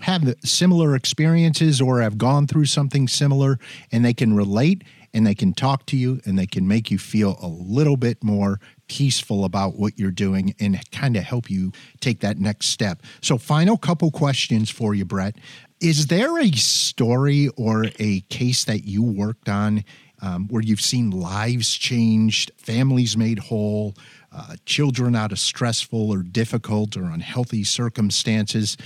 have 0.00 0.34
similar 0.44 0.94
experiences 0.94 1.80
or 1.80 2.00
have 2.00 2.18
gone 2.18 2.46
through 2.46 2.64
something 2.64 3.06
similar 3.06 3.58
and 3.92 4.04
they 4.04 4.14
can 4.14 4.34
relate 4.34 4.82
and 5.12 5.26
they 5.26 5.34
can 5.34 5.52
talk 5.52 5.86
to 5.86 5.96
you 5.96 6.20
and 6.24 6.38
they 6.38 6.46
can 6.46 6.66
make 6.66 6.90
you 6.90 6.98
feel 6.98 7.36
a 7.40 7.48
little 7.48 7.96
bit 7.96 8.22
more 8.22 8.60
peaceful 8.88 9.44
about 9.44 9.76
what 9.76 9.98
you're 9.98 10.10
doing 10.10 10.54
and 10.58 10.78
kind 10.90 11.16
of 11.16 11.22
help 11.22 11.50
you 11.50 11.72
take 12.00 12.20
that 12.20 12.38
next 12.38 12.66
step. 12.68 13.02
So, 13.20 13.38
final 13.38 13.76
couple 13.76 14.10
questions 14.10 14.70
for 14.70 14.94
you, 14.94 15.04
Brett. 15.04 15.36
Is 15.80 16.08
there 16.08 16.38
a 16.38 16.50
story 16.52 17.48
or 17.56 17.86
a 17.98 18.20
case 18.28 18.64
that 18.64 18.84
you 18.84 19.02
worked 19.02 19.48
on 19.48 19.84
um, 20.20 20.46
where 20.48 20.62
you've 20.62 20.80
seen 20.80 21.10
lives 21.10 21.74
changed, 21.74 22.50
families 22.58 23.16
made 23.16 23.38
whole, 23.38 23.94
uh, 24.32 24.56
children 24.66 25.16
out 25.16 25.32
of 25.32 25.38
stressful 25.38 26.10
or 26.10 26.22
difficult 26.22 26.96
or 26.96 27.04
unhealthy 27.04 27.64
circumstances? 27.64 28.76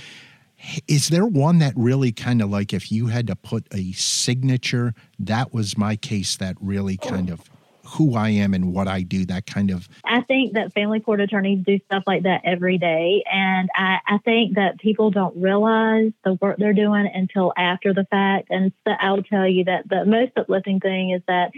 Is 0.87 1.09
there 1.09 1.25
one 1.25 1.59
that 1.59 1.73
really 1.75 2.11
kind 2.11 2.41
of 2.41 2.49
like 2.49 2.73
if 2.73 2.91
you 2.91 3.07
had 3.07 3.27
to 3.27 3.35
put 3.35 3.67
a 3.73 3.91
signature, 3.93 4.93
that 5.19 5.53
was 5.53 5.77
my 5.77 5.95
case 5.95 6.37
that 6.37 6.55
really 6.59 6.97
kind 6.97 7.29
of 7.29 7.41
who 7.85 8.15
I 8.15 8.29
am 8.29 8.53
and 8.53 8.73
what 8.73 8.87
I 8.87 9.01
do, 9.01 9.25
that 9.25 9.45
kind 9.45 9.69
of. 9.69 9.87
I 10.03 10.21
think 10.21 10.53
that 10.53 10.73
family 10.73 10.99
court 10.99 11.21
attorneys 11.21 11.63
do 11.65 11.79
stuff 11.85 12.03
like 12.07 12.23
that 12.23 12.41
every 12.43 12.77
day. 12.77 13.23
And 13.31 13.69
I, 13.75 13.99
I 14.07 14.17
think 14.19 14.55
that 14.55 14.79
people 14.79 15.11
don't 15.11 15.35
realize 15.37 16.11
the 16.23 16.33
work 16.41 16.57
they're 16.57 16.73
doing 16.73 17.09
until 17.13 17.53
after 17.57 17.93
the 17.93 18.05
fact. 18.05 18.47
And 18.49 18.71
so 18.85 18.93
I'll 18.99 19.23
tell 19.23 19.47
you 19.47 19.65
that 19.65 19.87
the 19.87 20.05
most 20.05 20.31
uplifting 20.35 20.79
thing 20.79 21.11
is 21.11 21.21
that 21.27 21.51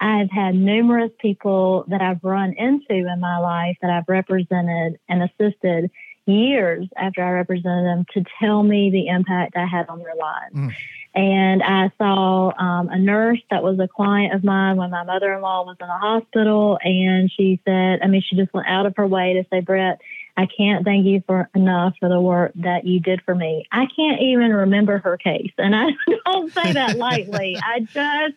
I've 0.00 0.30
had 0.30 0.54
numerous 0.54 1.12
people 1.20 1.84
that 1.88 2.00
I've 2.00 2.22
run 2.24 2.54
into 2.54 2.94
in 2.94 3.20
my 3.20 3.38
life 3.38 3.76
that 3.82 3.90
I've 3.90 4.08
represented 4.08 4.98
and 5.08 5.22
assisted 5.22 5.90
years 6.26 6.86
after 6.96 7.22
I 7.22 7.30
represented 7.30 7.84
them 7.84 8.04
to 8.14 8.24
tell 8.40 8.62
me 8.62 8.90
the 8.90 9.08
impact 9.08 9.56
I 9.56 9.66
had 9.66 9.88
on 9.88 9.98
their 9.98 10.14
lives. 10.14 10.54
Mm. 10.54 10.74
And 11.14 11.62
I 11.62 11.90
saw 11.98 12.52
um, 12.58 12.88
a 12.88 12.98
nurse 12.98 13.40
that 13.50 13.62
was 13.62 13.78
a 13.78 13.88
client 13.88 14.32
of 14.32 14.42
mine 14.42 14.76
when 14.78 14.90
my 14.90 15.04
mother 15.04 15.34
in 15.34 15.42
law 15.42 15.64
was 15.64 15.76
in 15.78 15.86
the 15.86 15.92
hospital. 15.92 16.78
And 16.82 17.30
she 17.30 17.60
said, 17.66 18.00
I 18.02 18.06
mean, 18.06 18.22
she 18.26 18.36
just 18.36 18.52
went 18.54 18.66
out 18.66 18.86
of 18.86 18.96
her 18.96 19.06
way 19.06 19.34
to 19.34 19.44
say, 19.50 19.60
Brett, 19.60 20.00
I 20.36 20.46
can't 20.46 20.84
thank 20.84 21.04
you 21.04 21.22
for 21.26 21.50
enough 21.54 21.94
for 22.00 22.08
the 22.08 22.20
work 22.20 22.52
that 22.56 22.86
you 22.86 23.00
did 23.00 23.20
for 23.22 23.34
me. 23.34 23.66
I 23.70 23.86
can't 23.94 24.22
even 24.22 24.52
remember 24.52 24.98
her 24.98 25.18
case. 25.18 25.52
And 25.58 25.76
I 25.76 25.90
don't 26.24 26.50
say 26.50 26.72
that 26.72 26.96
lightly. 26.96 27.58
I 27.62 27.80
just, 27.80 28.36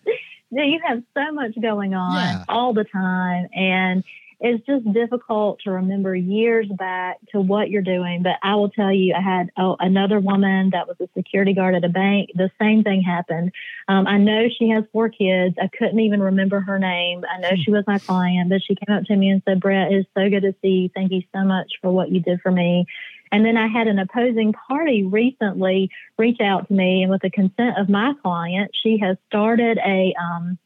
you 0.51 0.79
have 0.85 1.01
so 1.13 1.31
much 1.31 1.53
going 1.61 1.93
on 1.93 2.15
yeah. 2.15 2.43
all 2.49 2.73
the 2.73 2.83
time. 2.83 3.47
And 3.53 4.03
it's 4.47 4.63
just 4.67 4.85
difficult 4.93 5.59
to 5.63 5.71
remember 5.71 6.15
years 6.15 6.67
back 6.77 7.17
to 7.31 7.41
what 7.41 7.71
you're 7.71 7.81
doing. 7.81 8.21
But 8.21 8.33
I 8.43 8.53
will 8.53 8.69
tell 8.69 8.93
you, 8.93 9.15
I 9.17 9.19
had 9.19 9.49
oh, 9.57 9.75
another 9.79 10.19
woman 10.19 10.69
that 10.69 10.87
was 10.87 10.97
a 11.01 11.09
security 11.17 11.55
guard 11.55 11.73
at 11.73 11.83
a 11.83 11.89
bank. 11.89 12.29
The 12.35 12.51
same 12.61 12.83
thing 12.83 13.01
happened. 13.01 13.51
Um, 13.87 14.05
I 14.05 14.19
know 14.19 14.47
she 14.55 14.69
has 14.69 14.83
four 14.93 15.09
kids. 15.09 15.55
I 15.59 15.67
couldn't 15.75 15.99
even 15.99 16.21
remember 16.21 16.59
her 16.59 16.77
name. 16.77 17.23
I 17.27 17.39
know 17.39 17.49
she 17.57 17.71
was 17.71 17.85
my 17.87 17.97
client, 17.97 18.51
but 18.51 18.61
she 18.61 18.75
came 18.75 18.95
up 18.95 19.05
to 19.05 19.15
me 19.15 19.29
and 19.29 19.41
said, 19.45 19.59
Brett, 19.59 19.91
it's 19.91 20.07
so 20.15 20.29
good 20.29 20.43
to 20.43 20.53
see 20.61 20.67
you. 20.67 20.89
Thank 20.93 21.11
you 21.11 21.23
so 21.33 21.43
much 21.43 21.71
for 21.81 21.91
what 21.91 22.11
you 22.11 22.19
did 22.19 22.39
for 22.41 22.51
me. 22.51 22.85
And 23.31 23.43
then 23.43 23.57
I 23.57 23.67
had 23.67 23.87
an 23.87 23.97
opposing 23.97 24.53
party 24.53 25.03
recently 25.03 25.89
reach 26.19 26.39
out 26.39 26.67
to 26.67 26.73
me, 26.73 27.01
and 27.01 27.11
with 27.11 27.23
the 27.23 27.31
consent 27.31 27.79
of 27.79 27.89
my 27.89 28.13
client, 28.21 28.69
she 28.83 28.99
has 29.01 29.17
started 29.27 29.79
a 29.79 30.13
um, 30.21 30.59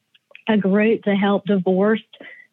a 0.49 0.57
group 0.57 1.03
to 1.03 1.15
help 1.15 1.45
divorced 1.45 2.03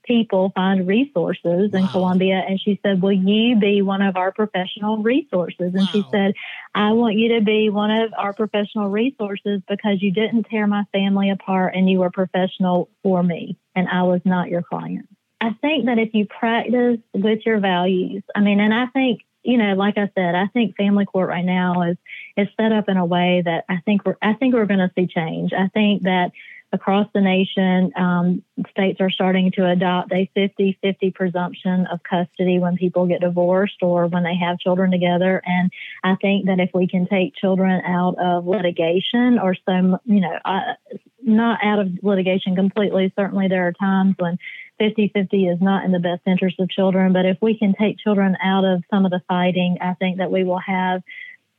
people 0.07 0.53
find 0.55 0.87
resources 0.87 1.71
wow. 1.73 1.81
in 1.81 1.89
Columbia. 1.89 2.43
And 2.47 2.61
she 2.61 2.81
said, 2.83 3.03
Will 3.03 3.13
you 3.13 3.57
be 3.57 3.83
one 3.83 4.03
of 4.03 4.17
our 4.17 4.33
professional 4.33 5.03
resources? 5.03 5.75
And 5.75 5.75
wow. 5.75 5.89
she 5.93 6.05
said, 6.11 6.35
I 6.75 6.93
want 6.93 7.17
you 7.17 7.39
to 7.39 7.45
be 7.45 7.71
one 7.71 7.91
of 7.91 8.13
our 8.17 8.33
professional 8.33 8.89
resources 8.89 9.63
because 9.69 10.03
you 10.03 10.13
didn't 10.13 10.45
tear 10.45 10.67
my 10.67 10.85
family 10.93 11.31
apart 11.31 11.75
and 11.75 11.89
you 11.89 11.99
were 11.99 12.11
professional 12.11 12.89
for 13.03 13.23
me, 13.23 13.57
and 13.75 13.89
I 13.89 14.03
was 14.03 14.21
not 14.25 14.49
your 14.49 14.63
client. 14.63 15.09
I 15.41 15.51
think 15.61 15.87
that 15.87 15.99
if 15.99 16.15
you 16.15 16.27
practice 16.27 16.99
with 17.13 17.41
your 17.45 17.61
values, 17.61 18.23
I 18.35 18.41
mean, 18.41 18.61
and 18.61 18.73
I 18.73 18.87
think 18.87 19.21
you 19.47 19.59
know, 19.59 19.75
like 19.75 19.97
I 19.97 20.11
said, 20.17 20.35
I 20.35 20.49
think 20.49 20.77
family 20.77 21.07
court 21.07 21.29
right 21.29 21.45
now 21.45 21.83
is 21.83 21.97
is 22.37 22.49
set 22.61 22.73
up 22.73 22.89
in 22.89 22.97
a 22.97 23.07
way 23.07 23.43
that 23.45 23.65
I 23.69 23.77
think 23.85 24.05
we're 24.05 24.17
I 24.21 24.35
think 24.35 24.55
we're 24.55 24.67
going 24.67 24.81
to 24.81 24.91
see 24.97 25.07
change. 25.07 25.53
I 25.53 25.69
think 25.69 26.03
that 26.03 26.33
across 26.73 27.07
the 27.15 27.21
nation, 27.21 27.93
um, 27.97 28.43
states 28.71 29.01
are 29.01 29.11
starting 29.11 29.53
to 29.53 29.69
adopt 29.69 30.13
a 30.13 30.31
50 30.35 30.79
50 30.83 31.11
presumption 31.13 31.87
of 31.93 32.01
custody 32.03 32.59
when 32.59 32.77
people 32.77 33.07
get 33.07 33.21
divorced 33.21 33.83
or 33.83 34.07
when 34.07 34.25
they 34.25 34.37
have 34.37 34.59
children 34.59 34.91
together. 34.91 35.41
And 35.45 35.71
I 36.03 36.17
think 36.21 36.47
that 36.47 36.59
if 36.61 36.71
we 36.75 36.89
can 36.89 37.07
take 37.07 37.37
children 37.37 37.83
out 37.87 38.17
of 38.19 38.47
litigation 38.47 39.39
or 39.39 39.55
some, 39.65 39.99
you 40.05 40.21
know, 40.21 40.39
uh, 40.45 40.75
not 41.23 41.61
out 41.63 41.79
of 41.79 41.89
litigation 42.03 42.57
completely, 42.57 43.13
certainly 43.17 43.49
there 43.49 43.67
are 43.67 43.73
times 43.73 44.17
when 44.19 44.39
50 44.79 45.11
50 45.15 45.47
is 45.47 45.59
not 45.61 45.85
in 45.85 45.93
the 45.93 45.99
best 45.99 46.23
interest 46.27 46.59
of 46.61 46.69
children. 46.69 47.13
But 47.13 47.27
if 47.27 47.39
we 47.41 47.57
can 47.59 47.75
take 47.79 47.99
children 47.99 48.37
out 48.43 48.65
of 48.65 48.83
some 48.91 49.05
of 49.05 49.11
the 49.11 49.23
fighting, 49.29 49.79
I 49.81 49.95
think 49.95 50.19
that 50.19 50.31
we 50.31 50.45
will 50.45 50.61
have 50.61 51.03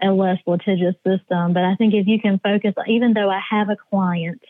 a 0.01 0.11
less 0.11 0.37
litigious 0.45 0.95
system. 1.05 1.53
But 1.53 1.63
I 1.63 1.75
think 1.75 1.93
if 1.93 2.07
you 2.07 2.19
can 2.19 2.39
focus, 2.39 2.73
even 2.87 3.13
though 3.13 3.29
I 3.29 3.41
have 3.49 3.69
a 3.69 3.77
client, 3.89 4.41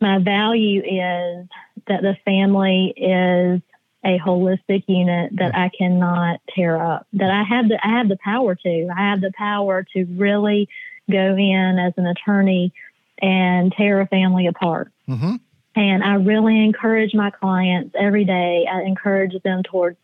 my 0.00 0.18
value 0.18 0.80
is 0.80 1.48
that 1.86 2.02
the 2.02 2.16
family 2.24 2.92
is 2.96 3.60
a 4.04 4.18
holistic 4.18 4.84
unit 4.86 5.30
that 5.36 5.54
I 5.54 5.70
cannot 5.76 6.40
tear 6.54 6.80
up. 6.80 7.06
That 7.14 7.30
I 7.30 7.42
have 7.42 7.68
the 7.68 7.78
I 7.82 7.98
have 7.98 8.08
the 8.08 8.18
power 8.22 8.54
to. 8.54 8.88
I 8.94 9.10
have 9.10 9.20
the 9.20 9.32
power 9.36 9.84
to 9.94 10.04
really 10.04 10.68
go 11.10 11.36
in 11.36 11.78
as 11.78 11.94
an 11.96 12.06
attorney 12.06 12.72
and 13.20 13.72
tear 13.72 14.00
a 14.00 14.06
family 14.06 14.46
apart. 14.46 14.90
Mm-hmm. 15.08 15.36
And 15.76 16.04
I 16.04 16.14
really 16.14 16.62
encourage 16.64 17.14
my 17.14 17.30
clients 17.30 17.94
every 17.98 18.24
day. 18.24 18.66
I 18.70 18.82
encourage 18.82 19.34
them 19.42 19.62
towards 19.62 19.96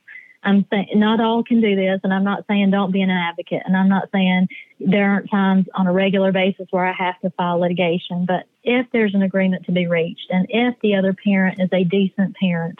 I'm 0.42 0.64
saying 0.70 0.88
not 0.94 1.20
all 1.20 1.44
can 1.44 1.60
do 1.60 1.76
this, 1.76 2.00
and 2.02 2.12
I'm 2.12 2.24
not 2.24 2.44
saying 2.48 2.70
don't 2.70 2.92
be 2.92 3.02
an 3.02 3.10
advocate, 3.10 3.62
and 3.64 3.76
I'm 3.76 3.88
not 3.88 4.08
saying 4.12 4.48
there 4.78 5.10
aren't 5.10 5.30
times 5.30 5.66
on 5.74 5.86
a 5.86 5.92
regular 5.92 6.32
basis 6.32 6.66
where 6.70 6.86
I 6.86 6.92
have 6.92 7.20
to 7.20 7.30
file 7.30 7.60
litigation. 7.60 8.24
But 8.26 8.46
if 8.64 8.86
there's 8.92 9.14
an 9.14 9.22
agreement 9.22 9.66
to 9.66 9.72
be 9.72 9.86
reached, 9.86 10.30
and 10.30 10.46
if 10.48 10.74
the 10.80 10.94
other 10.94 11.12
parent 11.12 11.60
is 11.60 11.68
a 11.72 11.84
decent 11.84 12.36
parent, 12.36 12.78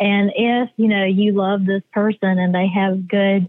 and 0.00 0.32
if 0.34 0.70
you 0.76 0.88
know 0.88 1.04
you 1.04 1.32
love 1.32 1.66
this 1.66 1.82
person 1.92 2.38
and 2.38 2.54
they 2.54 2.68
have 2.68 3.08
good 3.08 3.48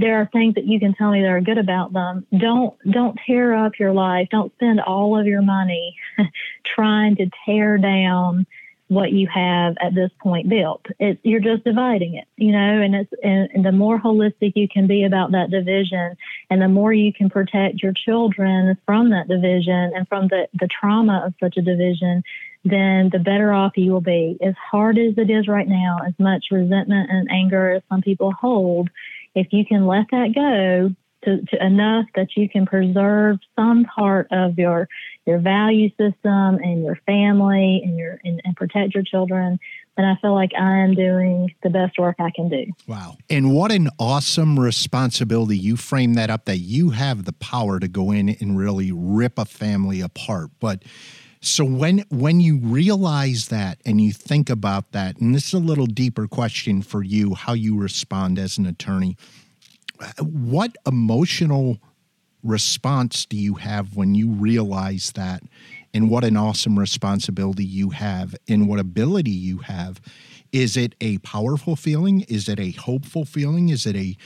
there 0.00 0.20
are 0.20 0.28
things 0.32 0.54
that 0.54 0.64
you 0.64 0.80
can 0.80 0.94
tell 0.94 1.10
me 1.10 1.22
that 1.22 1.28
are 1.28 1.40
good 1.40 1.58
about 1.58 1.92
them. 1.92 2.26
Don't 2.36 2.74
don't 2.90 3.18
tear 3.26 3.54
up 3.54 3.72
your 3.78 3.92
life. 3.92 4.28
Don't 4.30 4.52
spend 4.54 4.80
all 4.80 5.18
of 5.18 5.26
your 5.26 5.42
money 5.42 5.96
trying 6.64 7.16
to 7.16 7.30
tear 7.44 7.78
down 7.78 8.46
what 8.88 9.12
you 9.12 9.28
have 9.32 9.76
at 9.80 9.94
this 9.94 10.10
point 10.20 10.48
built. 10.48 10.84
It's, 10.98 11.20
you're 11.22 11.40
just 11.40 11.64
dividing 11.64 12.14
it, 12.14 12.26
you 12.36 12.52
know, 12.52 12.80
and 12.80 12.94
it's 12.94 13.10
and, 13.22 13.48
and, 13.52 13.64
the 13.64 13.72
more 13.72 14.00
holistic 14.00 14.52
you 14.54 14.66
can 14.66 14.86
be 14.86 15.04
about 15.04 15.32
that 15.32 15.50
division, 15.50 16.16
and 16.50 16.62
the 16.62 16.68
more 16.68 16.92
you 16.92 17.12
can 17.12 17.28
protect 17.28 17.82
your 17.82 17.92
children 17.92 18.76
from 18.86 19.10
that 19.10 19.28
division 19.28 19.92
and 19.94 20.08
from 20.08 20.28
the 20.28 20.48
the 20.54 20.68
trauma 20.68 21.22
of 21.26 21.34
such 21.38 21.58
a 21.58 21.62
division, 21.62 22.22
then 22.64 23.10
the 23.12 23.18
better 23.22 23.52
off 23.52 23.72
you 23.76 23.92
will 23.92 24.00
be. 24.00 24.38
As 24.42 24.54
hard 24.70 24.96
as 24.96 25.14
it 25.18 25.30
is 25.30 25.48
right 25.48 25.68
now, 25.68 25.98
as 26.06 26.14
much 26.18 26.46
resentment 26.50 27.10
and 27.10 27.28
anger 27.30 27.72
as 27.72 27.82
some 27.90 28.00
people 28.00 28.32
hold, 28.32 28.88
if 29.34 29.48
you 29.50 29.66
can 29.66 29.86
let 29.86 30.06
that 30.10 30.34
go 30.34 30.94
to, 31.24 31.42
to 31.42 31.64
enough 31.64 32.06
that 32.14 32.28
you 32.36 32.48
can 32.48 32.66
preserve 32.66 33.38
some 33.56 33.84
part 33.84 34.28
of 34.30 34.58
your 34.58 34.88
your 35.26 35.38
value 35.38 35.90
system 35.90 36.58
and 36.62 36.84
your 36.84 36.96
family 37.06 37.82
and 37.84 37.98
your 37.98 38.20
and, 38.24 38.40
and 38.44 38.56
protect 38.56 38.94
your 38.94 39.04
children 39.04 39.58
then 39.98 40.06
I 40.06 40.14
feel 40.20 40.32
like 40.32 40.52
I 40.56 40.76
am 40.76 40.94
doing 40.94 41.52
the 41.64 41.70
best 41.70 41.98
work 41.98 42.16
I 42.20 42.30
can 42.30 42.48
do. 42.48 42.66
Wow. 42.86 43.16
And 43.28 43.52
what 43.52 43.72
an 43.72 43.88
awesome 43.98 44.58
responsibility. 44.58 45.58
You 45.58 45.76
frame 45.76 46.14
that 46.14 46.30
up 46.30 46.44
that 46.44 46.58
you 46.58 46.90
have 46.90 47.24
the 47.24 47.32
power 47.32 47.80
to 47.80 47.88
go 47.88 48.12
in 48.12 48.28
and 48.28 48.56
really 48.56 48.92
rip 48.92 49.40
a 49.40 49.44
family 49.44 50.00
apart. 50.00 50.50
But 50.60 50.84
so 51.40 51.64
when 51.64 52.04
when 52.10 52.40
you 52.40 52.58
realize 52.58 53.48
that 53.48 53.80
and 53.84 54.00
you 54.00 54.12
think 54.12 54.48
about 54.48 54.92
that, 54.92 55.18
and 55.18 55.34
this 55.34 55.48
is 55.48 55.54
a 55.54 55.58
little 55.58 55.86
deeper 55.86 56.28
question 56.28 56.80
for 56.80 57.02
you, 57.02 57.34
how 57.34 57.54
you 57.54 57.76
respond 57.76 58.38
as 58.38 58.56
an 58.56 58.66
attorney, 58.66 59.16
what 60.20 60.76
emotional 60.86 61.78
response 62.42 63.26
do 63.26 63.36
you 63.36 63.54
have 63.54 63.96
when 63.96 64.14
you 64.14 64.28
realize 64.28 65.12
that 65.12 65.42
and 65.92 66.08
what 66.08 66.24
an 66.24 66.36
awesome 66.36 66.78
responsibility 66.78 67.64
you 67.64 67.90
have 67.90 68.34
and 68.48 68.68
what 68.68 68.78
ability 68.78 69.30
you 69.30 69.58
have? 69.58 70.00
Is 70.52 70.76
it 70.76 70.94
a 71.00 71.18
powerful 71.18 71.76
feeling? 71.76 72.22
Is 72.22 72.48
it 72.48 72.60
a 72.60 72.70
hopeful 72.72 73.24
feeling? 73.24 73.68
Is 73.68 73.86
it 73.86 73.96
a 73.96 74.16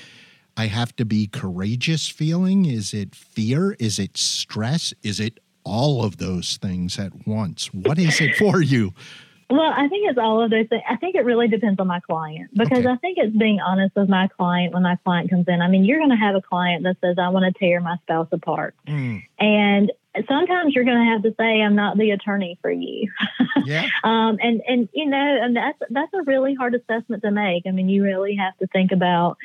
i 0.54 0.66
have 0.66 0.94
to 0.96 1.04
be 1.06 1.26
courageous 1.26 2.08
feeling? 2.08 2.66
Is 2.66 2.92
it 2.92 3.14
fear? 3.14 3.74
Is 3.78 3.98
it 3.98 4.16
stress? 4.18 4.92
Is 5.02 5.18
it 5.18 5.40
all 5.64 6.04
of 6.04 6.18
those 6.18 6.58
things 6.58 6.98
at 6.98 7.26
once? 7.26 7.72
What 7.72 7.98
is 7.98 8.20
it 8.20 8.36
for 8.36 8.60
you 8.60 8.92
well, 9.52 9.72
I 9.76 9.86
think 9.88 10.08
it's 10.08 10.18
all 10.18 10.42
of 10.42 10.50
those 10.50 10.66
things. 10.68 10.82
I 10.88 10.96
think 10.96 11.14
it 11.14 11.24
really 11.24 11.46
depends 11.46 11.78
on 11.78 11.86
my 11.86 12.00
client 12.00 12.50
because 12.54 12.78
okay. 12.78 12.88
I 12.88 12.96
think 12.96 13.18
it's 13.18 13.36
being 13.36 13.60
honest 13.60 13.94
with 13.94 14.08
my 14.08 14.28
client 14.28 14.72
when 14.72 14.82
my 14.82 14.96
client 15.04 15.28
comes 15.28 15.44
in. 15.46 15.60
I 15.60 15.68
mean, 15.68 15.84
you're 15.84 15.98
going 15.98 16.10
to 16.10 16.16
have 16.16 16.34
a 16.34 16.40
client 16.40 16.84
that 16.84 16.96
says, 17.02 17.16
I 17.18 17.28
want 17.28 17.44
to 17.44 17.58
tear 17.58 17.80
my 17.80 17.96
spouse 18.02 18.28
apart. 18.32 18.74
Mm. 18.88 19.22
And 19.38 19.92
sometimes 20.26 20.74
you're 20.74 20.84
going 20.84 21.04
to 21.04 21.12
have 21.12 21.22
to 21.22 21.34
say, 21.38 21.60
I'm 21.60 21.74
not 21.74 21.98
the 21.98 22.10
attorney 22.10 22.58
for 22.62 22.70
you. 22.70 23.10
Yeah. 23.64 23.86
um, 24.02 24.38
and, 24.42 24.60
and, 24.66 24.88
you 24.92 25.06
know, 25.06 25.38
and 25.40 25.54
that's, 25.54 25.78
that's 25.88 26.12
a 26.14 26.22
really 26.24 26.54
hard 26.54 26.74
assessment 26.74 27.22
to 27.22 27.30
make. 27.30 27.62
I 27.64 27.70
mean, 27.70 27.88
you 27.88 28.02
really 28.02 28.34
have 28.34 28.56
to 28.58 28.66
think 28.66 28.90
about, 28.90 29.36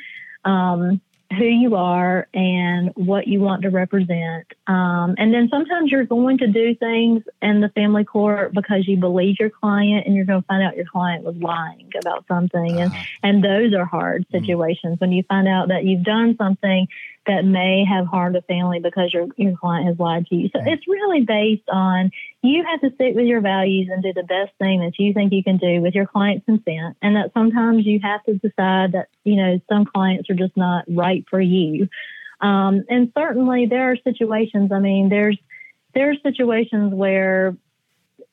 um, 0.44 1.00
who 1.36 1.44
you 1.44 1.74
are 1.76 2.26
and 2.32 2.90
what 2.94 3.28
you 3.28 3.40
want 3.40 3.62
to 3.62 3.68
represent. 3.68 4.46
Um, 4.66 5.14
and 5.18 5.32
then 5.32 5.48
sometimes 5.50 5.90
you're 5.90 6.04
going 6.04 6.38
to 6.38 6.46
do 6.46 6.74
things 6.74 7.22
in 7.42 7.60
the 7.60 7.68
family 7.70 8.04
court 8.04 8.54
because 8.54 8.88
you 8.88 8.96
believe 8.96 9.36
your 9.38 9.50
client 9.50 10.06
and 10.06 10.14
you're 10.14 10.24
going 10.24 10.40
to 10.40 10.46
find 10.46 10.62
out 10.62 10.76
your 10.76 10.86
client 10.86 11.24
was 11.24 11.36
lying 11.36 11.90
about 12.00 12.24
something. 12.28 12.80
Uh-huh. 12.80 12.96
And, 13.22 13.44
and 13.44 13.44
those 13.44 13.78
are 13.78 13.84
hard 13.84 14.26
mm. 14.28 14.40
situations 14.40 14.94
mm-hmm. 14.94 15.04
when 15.04 15.12
you 15.12 15.22
find 15.24 15.46
out 15.46 15.68
that 15.68 15.84
you've 15.84 16.04
done 16.04 16.34
something 16.38 16.88
that 17.28 17.44
may 17.44 17.84
have 17.84 18.06
harmed 18.06 18.34
a 18.36 18.42
family 18.42 18.80
because 18.80 19.12
your, 19.12 19.28
your 19.36 19.56
client 19.56 19.86
has 19.86 19.98
lied 19.98 20.26
to 20.26 20.34
you. 20.34 20.48
So 20.48 20.60
it's 20.64 20.88
really 20.88 21.20
based 21.20 21.68
on 21.70 22.10
you 22.42 22.64
have 22.64 22.80
to 22.80 22.94
stick 22.94 23.14
with 23.14 23.26
your 23.26 23.42
values 23.42 23.88
and 23.92 24.02
do 24.02 24.12
the 24.14 24.24
best 24.24 24.52
thing 24.58 24.80
that 24.80 24.98
you 24.98 25.12
think 25.12 25.32
you 25.32 25.44
can 25.44 25.58
do 25.58 25.80
with 25.80 25.94
your 25.94 26.06
client's 26.06 26.46
consent. 26.46 26.96
And 27.02 27.14
that 27.16 27.32
sometimes 27.34 27.86
you 27.86 28.00
have 28.02 28.24
to 28.24 28.34
decide 28.34 28.92
that, 28.92 29.08
you 29.24 29.36
know, 29.36 29.60
some 29.68 29.84
clients 29.84 30.28
are 30.30 30.34
just 30.34 30.56
not 30.56 30.86
right 30.88 31.24
for 31.28 31.40
you. 31.40 31.88
Um, 32.40 32.84
and 32.88 33.12
certainly 33.16 33.66
there 33.66 33.92
are 33.92 33.96
situations, 33.96 34.72
I 34.72 34.78
mean, 34.78 35.08
there's, 35.08 35.38
there 35.94 36.10
are 36.10 36.16
situations 36.22 36.94
where, 36.94 37.56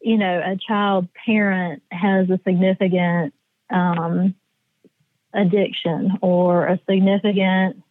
you 0.01 0.17
know, 0.17 0.39
a 0.39 0.55
child 0.55 1.08
parent 1.25 1.84
has 1.91 2.29
a 2.29 2.39
significant 2.47 3.34
um, 3.69 4.36
addiction 5.34 6.17
or 6.21 6.67
a 6.67 6.79
significant 6.89 7.84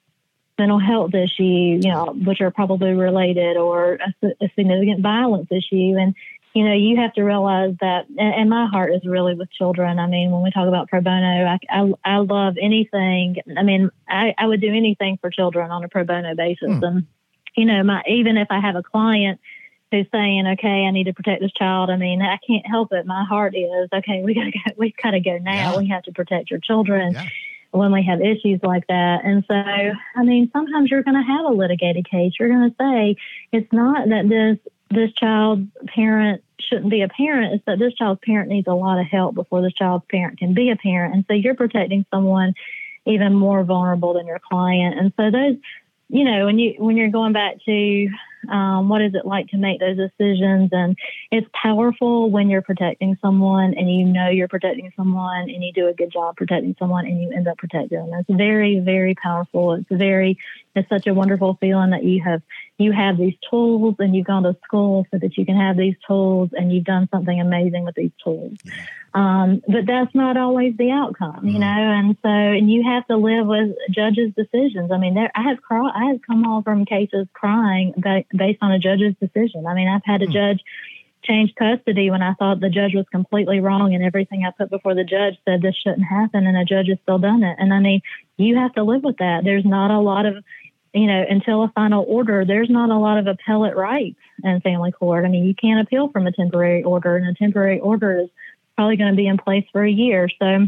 mental 0.59 0.79
health 0.79 1.15
issue, 1.15 1.81
you 1.83 1.91
know, 1.91 2.15
which 2.25 2.41
are 2.41 2.51
probably 2.51 2.93
related, 2.93 3.57
or 3.57 3.99
a, 4.23 4.27
a, 4.41 4.49
significant 4.55 5.01
violence 5.01 5.49
issue. 5.51 5.97
And, 5.99 6.15
you 6.55 6.65
know, 6.65 6.75
you 6.75 6.97
have 7.01 7.13
to 7.15 7.23
realize 7.23 7.75
that, 7.81 8.07
and, 8.09 8.35
and, 8.35 8.51
my 8.51 8.67
heart 8.67 8.93
is 8.95 9.03
really 9.05 9.35
with 9.35 9.51
children. 9.51 9.99
I 9.99 10.07
mean, 10.07 10.31
when 10.31 10.43
we 10.43 10.51
talk 10.51 10.69
about 10.69 10.89
pro 10.89 11.01
bono, 11.01 11.27
I, 11.27 11.59
I, 11.69 11.93
I 12.05 12.17
love 12.19 12.55
anything. 12.61 13.37
I 13.57 13.63
mean, 13.63 13.91
I, 14.09 14.35
I 14.39 14.47
would 14.47 14.61
do 14.61 14.69
anything 14.69 15.19
for 15.21 15.31
children 15.31 15.71
on 15.71 15.83
a 15.83 15.89
pro 15.89 16.05
bono 16.05 16.35
basis. 16.37 16.77
Hmm. 16.77 16.85
And, 16.85 17.07
you 17.57 17.65
know, 17.65 17.83
my, 17.83 18.03
even 18.09 18.37
if 18.37 18.49
I 18.51 18.61
have 18.61 18.77
a 18.77 18.83
client 18.83 19.41
who's 19.91 20.07
saying, 20.13 20.47
okay, 20.59 20.87
I 20.87 20.91
need 20.91 21.05
to 21.05 21.13
protect 21.13 21.41
this 21.41 21.53
child. 21.53 21.91
I 21.91 21.97
mean, 21.97 22.21
I 22.23 22.39
can't 22.47 22.67
help 22.67 22.93
it. 22.93 23.07
My 23.07 23.25
heart 23.25 23.55
is, 23.57 23.89
okay, 23.93 24.23
we 24.25 24.35
gotta 24.35 24.51
go, 24.51 24.75
we 24.77 24.95
gotta 25.01 25.21
go 25.21 25.39
now. 25.39 25.73
Yeah. 25.73 25.79
We 25.79 25.89
have 25.89 26.05
to 26.05 26.13
protect 26.13 26.51
your 26.51 26.61
children. 26.61 27.13
Yeah 27.13 27.29
when 27.75 27.91
we 27.91 28.05
have 28.05 28.21
issues 28.21 28.61
like 28.63 28.87
that. 28.87 29.25
And 29.25 29.45
so, 29.49 29.55
I 29.55 30.23
mean, 30.23 30.49
sometimes 30.53 30.91
you're 30.91 31.03
going 31.03 31.17
to 31.17 31.27
have 31.27 31.45
a 31.45 31.49
litigated 31.49 32.09
case. 32.09 32.33
You're 32.39 32.49
going 32.49 32.71
to 32.71 32.77
say 32.79 33.17
it's 33.53 33.73
not 33.73 34.09
that 34.09 34.29
this 34.29 34.59
this 34.91 35.13
child's 35.15 35.67
parent 35.93 36.45
shouldn't 36.61 36.91
be 36.91 37.03
a 37.03 37.09
parent. 37.09 37.55
It's 37.55 37.65
that 37.67 37.81
this 37.81 37.95
child's 37.95 38.21
parent 38.25 38.49
needs 38.49 38.69
a 38.69 38.75
lot 38.75 39.01
of 39.01 39.07
help 39.07 39.35
before 39.35 39.61
this 39.61 39.73
child's 39.73 40.05
parent 40.09 40.39
can 40.39 40.55
be 40.55 40.71
a 40.71 40.77
parent. 40.77 41.15
And 41.15 41.25
so 41.27 41.35
you're 41.35 41.57
protecting 41.57 42.07
someone 42.13 42.55
even 43.07 43.35
more 43.35 43.65
vulnerable 43.65 44.15
than 44.15 44.27
your 44.29 44.39
client. 44.39 44.97
And 44.97 45.13
so 45.17 45.33
those, 45.33 45.57
you 46.09 46.25
know, 46.25 46.45
when 46.45 46.61
you 46.61 46.75
when 46.79 46.97
you're 46.97 47.11
going 47.11 47.33
back 47.33 47.57
to 47.67 48.09
um, 48.51 48.89
what 48.89 49.03
is 49.03 49.15
it 49.15 49.27
like 49.27 49.49
to 49.49 49.57
make 49.57 49.81
those 49.81 49.97
decisions? 49.97 50.71
And 50.73 50.97
it's 51.31 51.47
powerful 51.61 52.31
when 52.31 52.49
you're 52.49 52.63
protecting 52.63 53.17
someone 53.21 53.75
and 53.77 53.93
you 53.93 54.05
know 54.05 54.29
you're 54.29 54.49
protecting 54.49 54.93
someone 54.97 55.43
and 55.43 55.63
you 55.63 55.73
do 55.73 55.89
a 55.89 55.95
good 55.95 56.13
job 56.13 56.37
protecting 56.37 56.75
someone 56.79 57.07
and 57.07 57.21
you 57.21 57.31
end 57.33 57.49
up 57.49 57.59
protecting 57.59 57.99
them. 57.99 58.21
It's 58.21 58.37
very, 58.37 58.81
very 58.81 59.15
powerful. 59.15 59.73
It's 59.75 59.87
very, 59.91 60.39
it's 60.75 60.89
such 60.89 61.07
a 61.07 61.15
wonderful 61.15 61.57
feeling 61.61 61.91
that 61.91 62.05
you 62.05 62.23
have 62.23 62.43
you 62.79 62.93
have 62.93 63.17
these 63.17 63.35
tools 63.49 63.95
and 64.01 64.15
you've 64.15 64.27
gone 64.27 64.43
to 64.43 64.57
school 64.65 65.07
so 65.11 65.19
that 65.19 65.37
you 65.37 65.47
can 65.47 65.57
have 65.57 65.77
these 65.77 65.95
tools 66.07 66.51
and 66.53 66.73
you've 66.73 66.85
done 66.85 67.09
something 67.13 67.41
amazing 67.41 67.85
with 67.85 67.95
these 67.95 68.11
tools. 68.23 68.59
Um, 69.15 69.63
but 69.69 69.87
that's 69.87 70.13
not 70.13 70.37
always 70.37 70.77
the 70.77 70.91
outcome, 70.91 71.47
you 71.47 71.53
mm-hmm. 71.53 71.61
know. 71.61 71.67
And 71.67 72.17
so, 72.21 72.29
and 72.29 72.69
you 72.69 72.83
have 72.83 73.07
to 73.07 73.17
live 73.17 73.47
with 73.47 73.77
judges' 73.91 74.33
decisions. 74.37 74.91
I 74.91 74.99
mean, 74.99 75.15
there, 75.15 75.31
I 75.37 75.43
have 75.43 75.63
cry, 75.63 75.89
I 75.95 76.07
have 76.07 76.21
come 76.27 76.43
home 76.43 76.65
from 76.65 76.85
cases 76.85 77.29
crying 77.33 77.95
based 78.37 78.59
on 78.61 78.73
a 78.73 78.79
judge's 78.81 79.15
decision. 79.21 79.67
I 79.69 79.75
mean, 79.75 79.89
I've 79.89 80.05
had 80.05 80.23
a 80.23 80.27
mm. 80.27 80.33
judge 80.33 80.61
change 81.23 81.55
custody 81.55 82.11
when 82.11 82.23
I 82.23 82.35
thought 82.35 82.61
the 82.61 82.69
judge 82.69 82.95
was 82.95 83.07
completely 83.11 83.61
wrong 83.61 83.95
and 83.95 84.05
everything 84.05 84.45
I 84.45 84.51
put 84.51 84.69
before 84.69 84.95
the 84.95 85.05
judge 85.05 85.39
said 85.45 85.63
this 85.63 85.77
shouldn't 85.77 86.07
happen, 86.07 86.47
and 86.47 86.57
a 86.57 86.65
judge 86.65 86.89
has 86.89 86.99
still 87.03 87.19
done 87.19 87.43
it. 87.43 87.57
And 87.59 87.73
I 87.73 87.81
mean, 87.81 88.01
you 88.37 88.57
have 88.57 88.75
to 88.75 88.83
live 88.83 89.03
with 89.03 89.19
that. 89.19 89.43
There's 89.45 89.65
not 89.65 89.91
a 89.91 90.01
lot 90.01 90.27
of 90.27 90.43
you 90.95 91.09
know, 91.09 91.25
until 91.29 91.65
a 91.65 91.73
final 91.75 92.05
order, 92.07 92.45
there's 92.45 92.71
not 92.71 92.91
a 92.91 92.97
lot 92.97 93.19
of 93.19 93.27
appellate 93.27 93.77
rights 93.77 94.19
in 94.45 94.61
family 94.61 94.93
court. 94.93 95.25
I 95.25 95.29
mean, 95.29 95.45
you 95.45 95.55
can't 95.55 95.81
appeal 95.81 96.09
from 96.09 96.27
a 96.27 96.33
temporary 96.33 96.85
order, 96.85 97.17
and 97.17 97.27
a 97.27 97.35
temporary 97.35 97.81
order 97.81 98.21
is 98.21 98.29
probably 98.77 98.97
going 98.97 99.11
to 99.11 99.17
be 99.17 99.27
in 99.27 99.37
place 99.37 99.65
for 99.73 99.85
a 99.85 99.91
year. 99.91 100.29
So, 100.39 100.67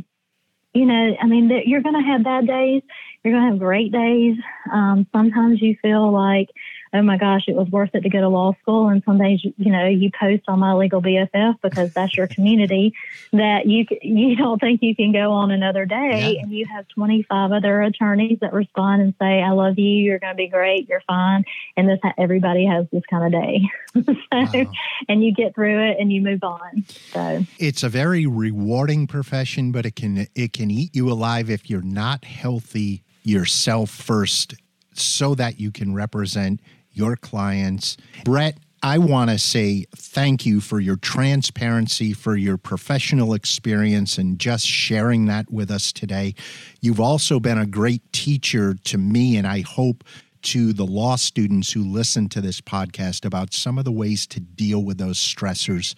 you 0.75 0.85
know, 0.85 1.17
I 1.23 1.27
mean, 1.27 1.49
you're 1.65 1.81
going 1.83 1.95
to 1.95 2.11
have 2.11 2.25
bad 2.25 2.47
days. 2.47 2.83
You're 3.23 3.35
going 3.35 3.45
to 3.45 3.51
have 3.51 3.59
great 3.59 3.93
days. 3.93 4.37
Um, 4.73 5.07
sometimes 5.13 5.63
you 5.63 5.77
feel 5.81 6.11
like 6.13 6.49
oh 6.93 7.03
my 7.03 7.17
gosh, 7.17 7.45
it 7.49 7.55
was 7.55 7.69
worth 7.69 7.91
it 7.95 8.03
to 8.03 8.09
go 8.09 8.21
to 8.21 8.29
law 8.29 8.55
school. 8.63 8.89
And 8.89 9.03
some 9.05 9.19
days, 9.19 9.41
you 9.43 9.73
know, 9.73 9.87
you 9.87 10.11
post 10.19 10.45
on 10.49 10.59
my 10.59 10.75
legal 10.75 11.03
BFF 11.03 11.61
because 11.63 11.93
that's 11.93 12.17
your 12.17 12.27
community 12.27 12.95
that 13.33 13.67
you 13.67 13.87
you 14.03 14.37
don't 14.37 14.61
think 14.61 14.83
you 14.83 14.95
can 14.95 15.13
go 15.13 15.33
on 15.33 15.51
another 15.51 15.85
day, 15.85 16.35
yeah. 16.35 16.43
and 16.43 16.53
you 16.53 16.67
have 16.67 16.87
25 16.89 17.53
other 17.53 17.83
attorneys 17.83 18.39
that 18.41 18.53
respond 18.53 19.03
and 19.03 19.15
say, 19.21 19.43
"I 19.43 19.51
love 19.51 19.79
you. 19.79 19.89
You're 19.89 20.19
going 20.19 20.33
to 20.33 20.37
be 20.37 20.49
great. 20.49 20.89
You're 20.89 21.03
fine." 21.07 21.45
And 21.77 21.89
this 21.89 21.99
everybody 22.19 22.67
has 22.67 22.87
this 22.93 23.03
kind 23.09 23.25
of 23.25 23.43
day, 23.43 23.63
so, 24.05 24.15
wow. 24.33 24.73
and 25.09 25.25
you 25.25 25.33
get 25.35 25.55
through 25.55 25.91
it 25.91 25.97
and 25.99 26.13
you 26.13 26.21
move 26.21 26.43
on. 26.43 26.85
So 27.13 27.45
it's 27.59 27.83
a 27.83 27.89
very 27.89 28.27
rewarding 28.27 29.07
profession, 29.07 29.73
but 29.73 29.87
it 29.87 29.97
can 29.97 30.27
it 30.35 30.53
can 30.53 30.71
eat 30.71 30.95
you 30.95 31.11
alive 31.11 31.51
if 31.51 31.69
you're 31.69 31.83
not 31.83 32.25
healthy 32.25 33.03
yourself 33.23 33.91
first 33.91 34.55
so 34.93 35.35
that 35.35 35.61
you 35.61 35.71
can 35.71 35.95
represent 35.95 36.61
your 36.97 37.17
clients. 37.17 37.97
Brett, 38.25 38.59
I 38.83 38.99
want 38.99 39.31
to 39.31 39.39
say 39.39 39.87
thank 39.97 40.47
you 40.47 40.61
for 40.61 40.81
your 40.81 40.97
transparency, 40.97 42.13
for 42.13 42.37
your 42.37 42.57
professional 42.57 43.35
experience, 43.35 44.19
and 44.19 44.39
just 44.39 44.67
sharing 44.67 45.27
that 45.27 45.51
with 45.51 45.71
us 45.71 45.93
today. 45.93 46.35
You've 46.81 47.01
also 47.01 47.41
been 47.41 47.59
a 47.59 47.67
great 47.67 48.03
teacher 48.13 48.75
to 48.85 48.99
me, 48.99 49.37
and 49.37 49.47
I 49.47 49.63
hope 49.63 50.05
to 50.43 50.73
the 50.73 50.87
law 50.87 51.17
students 51.17 51.73
who 51.73 51.83
listen 51.83 52.29
to 52.29 52.41
this 52.41 52.61
podcast 52.61 53.25
about 53.25 53.53
some 53.53 53.79
of 53.79 53.85
the 53.85 53.93
ways 53.93 54.27
to 54.29 54.39
deal 54.39 54.85
with 54.85 54.99
those 54.99 55.19
stressors 55.19 55.95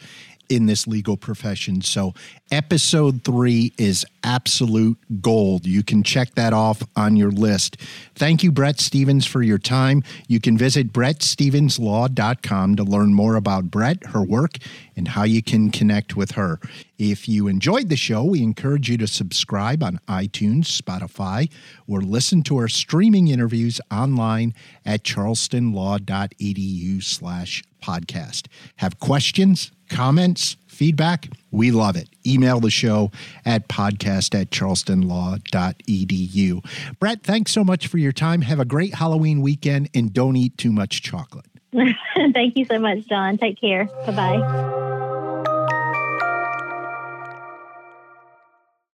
in 0.49 0.67
this 0.67 0.87
legal 0.87 1.17
profession. 1.17 1.83
So, 1.83 2.15
episode 2.51 3.25
three 3.25 3.73
is 3.79 4.07
absolute 4.23 4.99
gold. 5.21 5.67
You 5.67 5.83
can 5.83 6.03
check 6.03 6.35
that 6.35 6.53
off 6.53 6.83
on 6.97 7.17
your 7.17 7.31
list. 7.31 7.77
Thank 8.15 8.43
you, 8.43 8.51
Brett 8.51 8.81
Stevens, 8.81 9.27
for 9.27 9.43
your 9.43 9.59
time. 9.59 10.03
You 10.27 10.41
can 10.41 10.59
visit 10.59 10.93
brettstevenslaw.com 10.93 12.77
to 12.77 12.85
learn 12.85 13.15
more 13.15 13.37
about 13.37 13.71
Brett, 13.71 14.05
her 14.07 14.23
work, 14.23 14.57
and 14.97 15.09
how 15.09 15.25
you 15.25 15.43
can 15.43 15.71
connect 15.71 16.17
with 16.17 16.33
her. 16.33 16.59
If 16.99 17.29
you 17.29 17.47
enjoyed 17.47 17.89
the 17.89 17.97
show, 17.97 18.25
we 18.25 18.43
encourage 18.43 18.91
you 18.91 18.99
to 18.99 19.07
subscribe 19.07 19.83
on 19.85 20.01
iTunes, 20.09 20.65
Spotify, 20.65 21.51
or 21.87 22.01
listen 22.01 22.43
to 22.45 22.57
our 22.57 22.69
streaming 22.69 23.29
interviews 23.29 23.81
online 23.91 24.55
at 24.85 25.05
charlestonlaw.edu 25.05 27.03
slash 27.05 27.63
podcast. 27.81 28.47
Have 28.77 28.99
questions, 28.99 29.71
comments, 29.89 30.57
feedback? 30.67 31.29
We 31.51 31.71
love 31.71 31.97
it. 31.97 32.09
Email 32.27 32.61
the 32.61 32.71
show 32.71 33.11
at 33.45 33.69
podcast 33.69 34.39
at 34.41 34.51
charlestonlaw.edu. 34.51 36.65
Brett, 37.01 37.23
thanks 37.23 37.53
so 37.53 37.65
much 37.65 37.87
for 37.87 37.99
your 37.99 38.13
time. 38.13 38.43
Have 38.43 38.61
a 38.61 38.65
great 38.65 38.95
Halloween 38.95 39.41
weekend 39.41 39.89
and 39.95 40.13
don't 40.13 40.37
eat 40.37 40.57
too 40.59 40.73
much 40.73 41.03
chocolate. 41.03 41.47
Thank 41.73 42.57
you 42.57 42.65
so 42.65 42.79
much, 42.79 43.07
John. 43.09 43.39
Take 43.39 43.61
care. 43.61 43.87
Bye 44.07 44.13
bye. 44.13 45.05